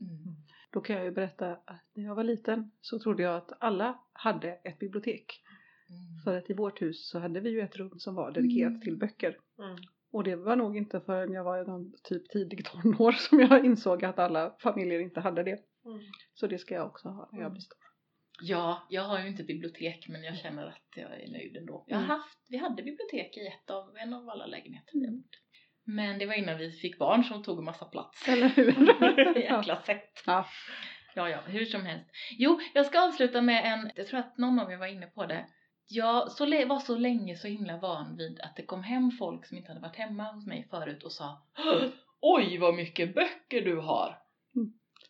[0.00, 0.34] Mm.
[0.72, 3.98] Då kan jag ju berätta att när jag var liten så trodde jag att alla
[4.12, 5.40] hade ett bibliotek.
[5.88, 6.22] Mm.
[6.24, 8.80] För att i vårt hus så hade vi ju ett rum som var dedikerat Mm.
[8.80, 9.38] till böcker.
[9.58, 9.76] Mm.
[10.12, 14.04] Och det var nog inte förrän jag var någon typ tidig tonår som jag insåg
[14.04, 15.58] att alla familjer inte hade det.
[15.84, 16.00] Mm.
[16.34, 17.52] Så det ska jag också ha när jag Mm.
[17.52, 17.78] blir stor.
[18.42, 21.84] Ja, jag har ju inte bibliotek men jag känner att jag är nöjd ändå.
[21.88, 22.16] Jag har Mm.
[22.16, 25.51] haft, vi hade bibliotek i ett av, en av alla lägenheter vi har bott i.
[25.84, 28.28] Men det var innan vi fick barn som tog en massa plats.
[28.28, 28.74] Eller hur?
[29.48, 29.58] ja.
[29.58, 30.22] Jäkla sätt.
[30.26, 30.46] Ja.
[31.14, 32.10] Ja, ja, hur som helst.
[32.30, 35.26] Jo, jag ska avsluta med en, jag tror att någon av er var inne på
[35.26, 35.46] det.
[35.88, 39.56] Jag så var så länge så himla van vid att det kom hem folk som
[39.56, 41.42] inte hade varit hemma hos mig förut och sa
[42.20, 44.21] Oj vad mycket böcker du har!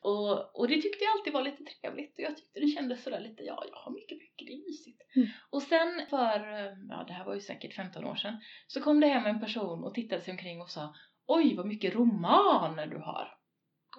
[0.02, 3.20] Och, och det tyckte jag alltid var lite trevligt och jag tyckte det kändes sådär
[3.20, 5.02] lite, ja jag har mycket böcker, det är mysigt.
[5.16, 5.28] Mm.
[5.50, 8.36] Och sen för, eh, ja det här var ju säkert 15 år sedan,
[8.66, 10.94] så kom det hem en person och tittade sig omkring och sa
[11.26, 13.34] Oj vad mycket romaner du har!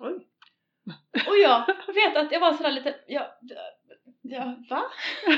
[0.01, 0.27] Oj.
[1.27, 3.39] Och jag vet att jag var sådär lite, ja,
[4.21, 4.83] ja va?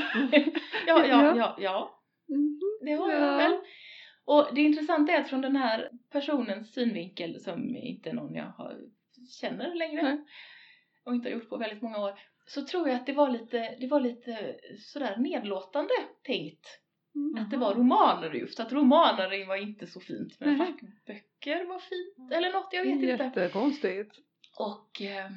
[0.87, 2.59] ja, ja, ja, ja, Mhm.
[2.81, 3.19] det har Ja.
[3.19, 3.59] jag väl.
[4.25, 8.45] Och det intressanta är att från den här personens synvinkel som inte är någon jag
[8.45, 8.77] har,
[9.41, 10.25] känner längre.
[11.05, 13.75] Och inte har gjort på väldigt många år så tror jag att det var lite,
[13.79, 15.93] det var lite sådär nedlåtande
[16.23, 16.81] tänkt.
[17.15, 17.43] Mm.
[17.43, 20.67] Att det var romaner just, att romaner var inte så fint men Nej.
[20.67, 23.05] fackböcker var fint eller något, jag vet inte.
[23.05, 24.11] Jättekonstigt.
[24.59, 25.29] Och eh,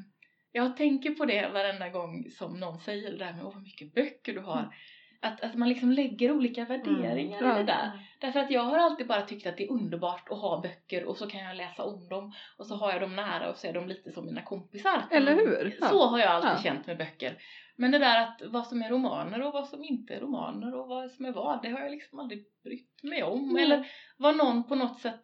[0.52, 3.94] jag tänker på det varenda gång som någon säger det där med åh vad mycket
[3.94, 4.74] böcker du har.
[5.22, 5.34] Mm.
[5.34, 7.54] Att, att man liksom lägger olika värderingar Ja.
[7.54, 7.90] i det där.
[8.20, 11.16] Därför att jag har alltid bara tyckt att det är underbart att ha böcker och
[11.16, 13.72] så kan jag läsa om dem och så har jag dem nära och så är
[13.72, 15.04] de lite som mina kompisar.
[15.10, 15.76] Eller hur?
[15.80, 15.86] Ja.
[15.86, 16.62] Så har jag alltid Ja.
[16.62, 17.36] känt med böcker.
[17.76, 20.88] Men det där att vad som är romaner och vad som inte är romaner och
[20.88, 23.52] vad som är vad, det har jag liksom aldrig brytt mig om.
[23.52, 23.64] Nej.
[23.64, 25.20] Eller vad någon på något sätt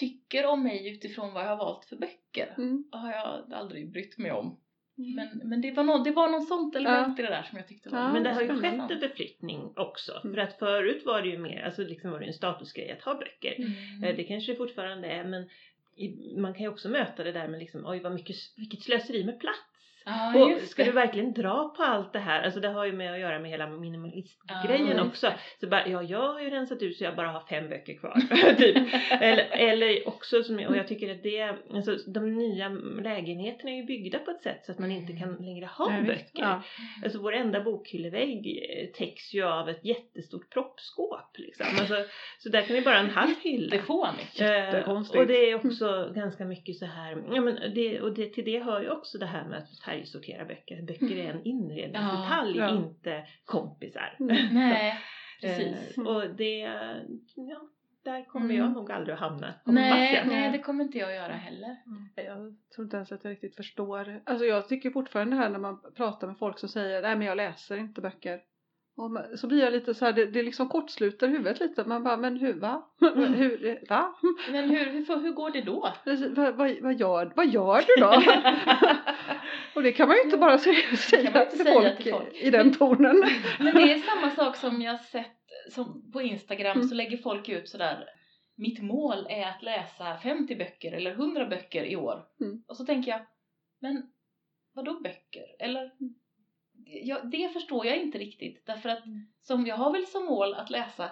[0.00, 2.84] tycker om mig utifrån vad jag har valt för böcker Mm.
[2.92, 4.60] har jag aldrig brytt mig om.
[4.98, 5.14] Mm.
[5.14, 7.24] Men, men det, var någon, det var någon sånt element Ja.
[7.24, 9.72] i det där som jag tyckte var Ja, Men det har ju skett en förflyttning
[9.76, 10.20] också.
[10.24, 10.34] Mm.
[10.34, 13.14] För att förut var det ju mer, alltså liksom var det en statusgrej att ha
[13.14, 13.54] böcker.
[13.58, 14.04] Mm.
[14.04, 15.48] Eh, Det kanske det fortfarande är men
[15.96, 19.24] i- man kan ju också möta det där med liksom, oj vad mycket, vilket slöseri
[19.24, 19.58] med plats.
[20.04, 22.42] Ja, Och ska du verkligen dra på allt det här?
[22.42, 25.32] Alltså det har ju med att göra med hela minimalistgrejen Ja, också.
[25.60, 28.20] Så bara, ja jag har ju rensat ut så jag bara har fem böcker kvar.
[28.56, 28.76] typ.
[29.10, 32.68] eller, eller också som och jag tycker att det, alltså de nya
[33.02, 36.06] lägenheterna är ju byggda på ett sätt så att man inte kan längre ha visst.
[36.06, 36.42] böcker.
[36.42, 36.62] Ja.
[37.04, 41.66] Alltså vår enda bokhyllevägg eh, täcks ju av ett jättestort proppskåp liksom.
[41.80, 41.94] Alltså,
[42.38, 43.76] så där kan vi bara en halv hylla.
[43.76, 44.40] Det fånigt.
[44.40, 48.44] Eh, och det är också ganska mycket så här, ja men det, och det, till
[48.44, 50.82] det hör ju också det här med att färgsortera böcker.
[50.82, 52.76] Böcker är en inredningsdetalj, Ja, ja.
[52.76, 54.16] inte kompisar.
[54.20, 54.36] Mm.
[54.54, 54.94] Nej,
[55.40, 55.98] precis.
[55.98, 56.58] Eh, och det,
[57.36, 57.60] ja,
[58.04, 58.56] där kommer Mm.
[58.56, 59.54] jag nog aldrig att hamna.
[59.64, 60.26] Nej, jag.
[60.26, 61.76] nej, det kommer inte jag att göra heller.
[62.16, 64.20] Jag tror inte ens att jag riktigt förstår.
[64.24, 67.36] Alltså jag tycker fortfarande här när man pratar med folk som säger nej men jag
[67.36, 68.40] läser inte böcker.
[68.96, 71.84] Och så blir jag lite så här, det, det liksom kortsluter huvudet lite.
[71.84, 72.88] Man bara, men hur, va?
[73.00, 73.34] Mm.
[73.34, 74.14] hur, va?
[74.50, 75.92] Men hur, hur, hur går det då?
[76.04, 78.22] Vad, vad, vad, gör, vad gör du då?
[79.74, 82.34] Och det kan man ju inte bara säga, säga, till, säga folk till folk.
[82.34, 83.22] i den tonen.
[83.58, 85.30] Men det är samma sak som jag sett
[85.70, 86.88] som på Instagram Mm.
[86.88, 88.04] så lägger folk ut sådär
[88.56, 92.24] Mitt mål är att läsa 50 böcker eller 100 böcker i år.
[92.40, 92.64] Mm.
[92.68, 93.20] Och så tänker jag,
[93.80, 94.02] men
[94.72, 95.44] vadå böcker?
[95.58, 95.90] Eller
[96.86, 97.06] Mm.
[97.06, 99.26] ja, det förstår jag inte riktigt därför att Mm.
[99.40, 101.10] som jag har väl som mål att läsa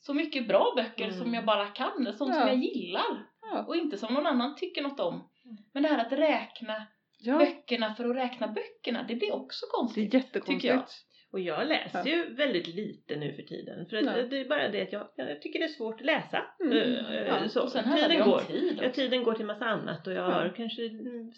[0.00, 1.18] så mycket bra böcker Mm.
[1.18, 2.48] som jag bara kan, sånt som Ja.
[2.48, 3.64] jag gillar Ja.
[3.68, 5.14] och inte som någon annan tycker något om.
[5.14, 5.56] Mm.
[5.72, 6.86] Men det här att räkna
[7.18, 10.12] Ja, böckerna för att räkna böckerna, det blir också det är konstigt.
[10.12, 10.76] tycker jag.
[10.76, 11.06] jättekonstigt.
[11.32, 12.10] Och jag läser Ja.
[12.10, 13.86] ju väldigt lite nu för tiden.
[13.86, 16.42] För att det är bara det att jag, jag tycker det är svårt att läsa.
[16.60, 16.72] Mm.
[16.78, 17.48] Eh, eh, Ja.
[17.48, 17.78] Så.
[17.78, 18.38] Handlar det Tiden går.
[18.40, 20.32] tid Ja, tiden går till massa annat och jag Ja.
[20.34, 20.82] har kanske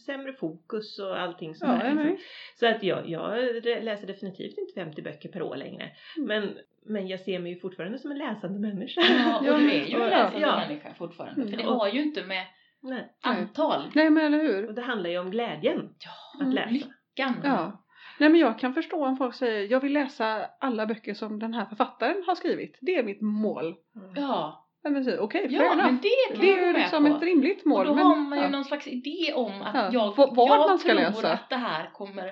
[0.07, 2.17] sämre fokus och allting sånt Ja, liksom.
[2.61, 5.91] Så att jag, jag läser definitivt inte 50 böcker per år längre.
[6.17, 6.29] Mm.
[6.29, 9.01] Men, men jag ser mig ju fortfarande som en läsande människa.
[9.01, 10.65] Ja, och du är ju en läsande ja.
[10.69, 11.41] människa fortfarande.
[11.43, 11.51] Mm.
[11.51, 12.47] För det har ju inte med
[12.83, 13.13] Nej.
[13.23, 13.83] antal.
[13.95, 14.69] Nej men eller hur?
[14.69, 16.71] Och det handlar ju om glädjen Ja, att läsa.
[16.71, 17.35] lyckan.
[17.45, 17.84] Ja.
[18.19, 21.55] Nej men jag kan förstå om folk säger jag vill läsa alla böcker som den
[21.55, 22.79] här författaren har skrivit.
[22.81, 23.75] Det är mitt mål.
[24.17, 25.87] Ja, Nej, men så, Okej, ja fair enough.
[25.87, 27.17] men det kan Det jag är ju liksom på.
[27.17, 27.81] ett rimligt mål.
[27.81, 28.51] och då men, har man ju ja.
[28.51, 29.91] någon slags idé om att Ja.
[29.93, 31.33] jag, Vad- jag man ska tror läsa.
[31.33, 32.31] att det här kommer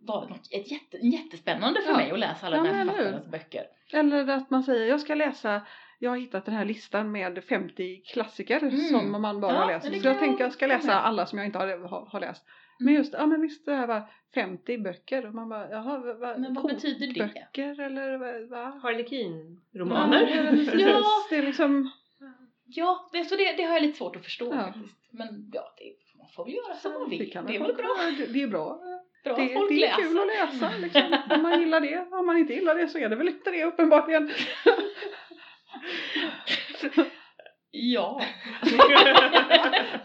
[0.00, 1.96] vara något, ett jätte, jättespännande för Ja.
[1.96, 3.62] mig att läsa alla Ja, de här men författarnas böcker.
[3.92, 5.60] Eller att man säger jag ska läsa
[6.04, 8.78] jag har hittat den här listan med 50 klassiker Mm.
[8.80, 9.90] som man bara Ja, har läst.
[9.92, 11.06] det Så jag tänker jag jag ska läsa med.
[11.06, 12.44] alla som jag inte har, har, har läst.
[12.46, 12.84] Mm.
[12.84, 14.02] Men just, ja men visst det här var
[14.34, 17.14] 50 böcker och man bara, jaha, va, va, Men vad betyder det?
[17.20, 18.48] kokböcker eller vad?
[18.48, 18.80] va?
[18.82, 20.20] Harlekin-romaner.
[20.74, 20.78] Ja.
[20.78, 21.02] Ja.
[21.30, 21.90] Det är liksom,
[22.66, 24.62] Ja, det, så det, det har jag lite svårt att förstå Ja.
[24.62, 24.96] faktiskt.
[25.10, 27.32] Men ja, det får Man får väl göra som man Det, vill.
[27.32, 28.80] kan Det är väl bra, det- det är bra.
[29.24, 30.02] bra Det, att folk det är läser.
[30.02, 31.18] kul att läsa liksom.
[31.36, 32.06] Om man gillar det.
[32.12, 34.30] Om man inte gillar det så är det väl inte det uppenbarligen.
[37.70, 38.22] Ja.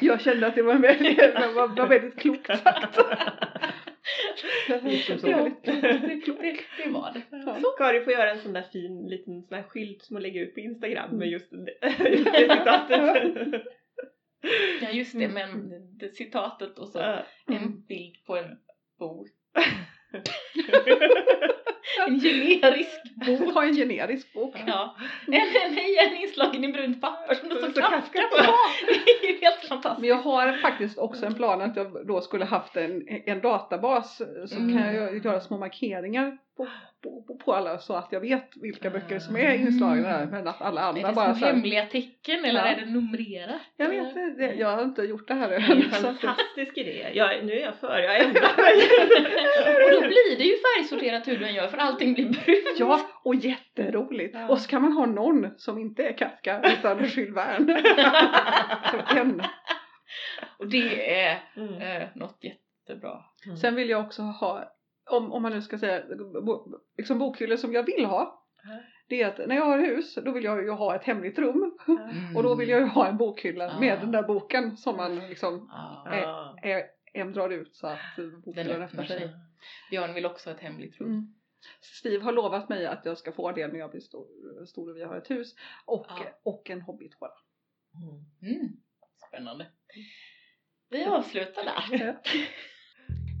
[0.00, 2.96] Jag kände att det var väldigt, det var, var väldigt klokt sagt.
[4.68, 5.80] Det här Ja, väldigt det,
[6.42, 7.22] det, det var det.
[7.30, 7.56] Ja.
[7.78, 10.54] Kari får göra en sån där fin liten sån där skylt som hon lägger ut
[10.54, 11.18] på Instagram Mm.
[11.18, 11.56] med just det,
[12.10, 13.62] just det citatet.
[14.80, 18.56] Ja just det, men det citatet och så en bild på en
[18.98, 19.28] bok.
[22.06, 24.54] En generisk Bok har en generisk bok.
[24.66, 24.96] Ja.
[25.26, 25.78] En, en,
[26.08, 28.36] en inslagen i brunt papper som det står Kafka på.
[28.36, 28.42] på.
[28.86, 30.00] Det är ju helt fantastiskt.
[30.00, 34.16] Men jag har faktiskt också en plan att jag då skulle haft en, en databas
[34.46, 34.76] så Mm.
[34.78, 36.38] kan jag göra små markeringar
[37.02, 40.48] på, på, på alla så att jag vet vilka böcker som är inslagna där men
[40.48, 42.66] att alla Är andra det bara som hemliga tecken eller Ja.
[42.66, 43.60] är det numrerat?
[43.76, 45.90] Jag vet inte, det- jag har inte gjort det här Det är en än.
[45.90, 47.10] fantastisk idé.
[47.14, 48.74] Jag, nu är jag för, jag ändrar mig.
[49.84, 52.78] Och då blir det ju färgsorterat hur du än gör för allting blir brunt.
[52.78, 54.34] Ja, och jätteroligt.
[54.34, 54.48] Ja.
[54.48, 57.82] Och så kan man ha någon som inte är Kafka utan Jules Verne.
[59.16, 59.42] En.
[60.58, 61.74] Och det är Mm.
[62.02, 63.18] eh, något jättebra.
[63.60, 64.64] Sen vill jag också ha,
[65.10, 66.02] om, om man nu ska säga
[66.42, 68.44] bo, liksom bokhyllor som jag vill ha.
[68.64, 68.80] Ja.
[69.08, 71.78] Det är att när jag har hus då vill jag ju ha ett hemligt rum.
[71.88, 72.36] Mm.
[72.36, 73.80] Och då vill jag ju ha en bokhylla Ah.
[73.80, 75.70] med den där boken som man liksom
[76.62, 77.98] är, en drar ut så att
[78.44, 79.18] bokhyllan öppnar sig.
[79.18, 79.30] sig.
[79.90, 81.08] Björn vill också ha ett hemligt rum.
[81.08, 81.34] Mm.
[81.80, 84.26] Steve har lovat mig att jag ska få det när jag blir stor,
[84.66, 85.54] stor och vi har ett hus.
[85.84, 86.24] Och, Ja.
[86.42, 87.32] och en hobbithåla.
[87.94, 88.54] Mm.
[88.56, 88.68] Mm.
[89.28, 89.66] Spännande.
[90.90, 92.18] Vi avslutar där.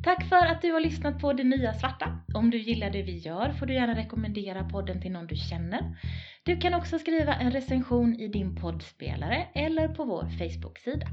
[0.02, 2.18] Tack för att du har lyssnat på Det Nya Svarta.
[2.34, 5.98] Om du gillar det vi gör får du gärna rekommendera podden till någon du känner.
[6.44, 11.06] Du kan också skriva en recension i din poddspelare eller på vår Facebook-sida.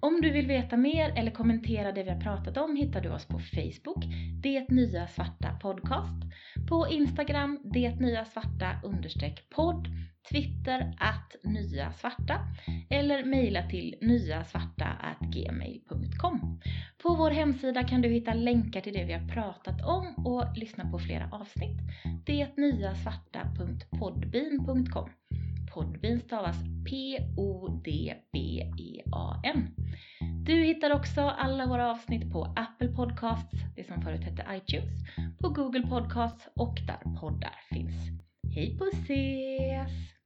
[0.00, 3.26] Om du vill veta mer eller kommentera det vi har pratat om hittar du oss
[3.26, 4.04] på Facebook,
[4.42, 6.22] Det Nya Svarta Podcast,
[6.68, 8.80] på Instagram, Det Nya Svarta
[9.50, 9.88] podd
[10.30, 12.40] Twitter att Nya Svarta
[12.90, 16.60] eller mejla till nyasvarta@gmail.com.
[17.02, 20.90] På vår hemsida kan du hitta länkar till det vi har pratat om och lyssna
[20.90, 21.78] på flera avsnitt.
[22.26, 25.10] Detnyasvarta.podbean.com
[25.74, 26.56] Podbean stavas
[26.90, 28.20] P-O-D-B-E-A-N.
[30.44, 34.92] Du hittar också alla våra avsnitt på Apple Podcasts, det som förut hette iTunes,
[35.40, 38.29] på Google Podcasts och där poddar finns.
[38.54, 40.19] Hej på ses!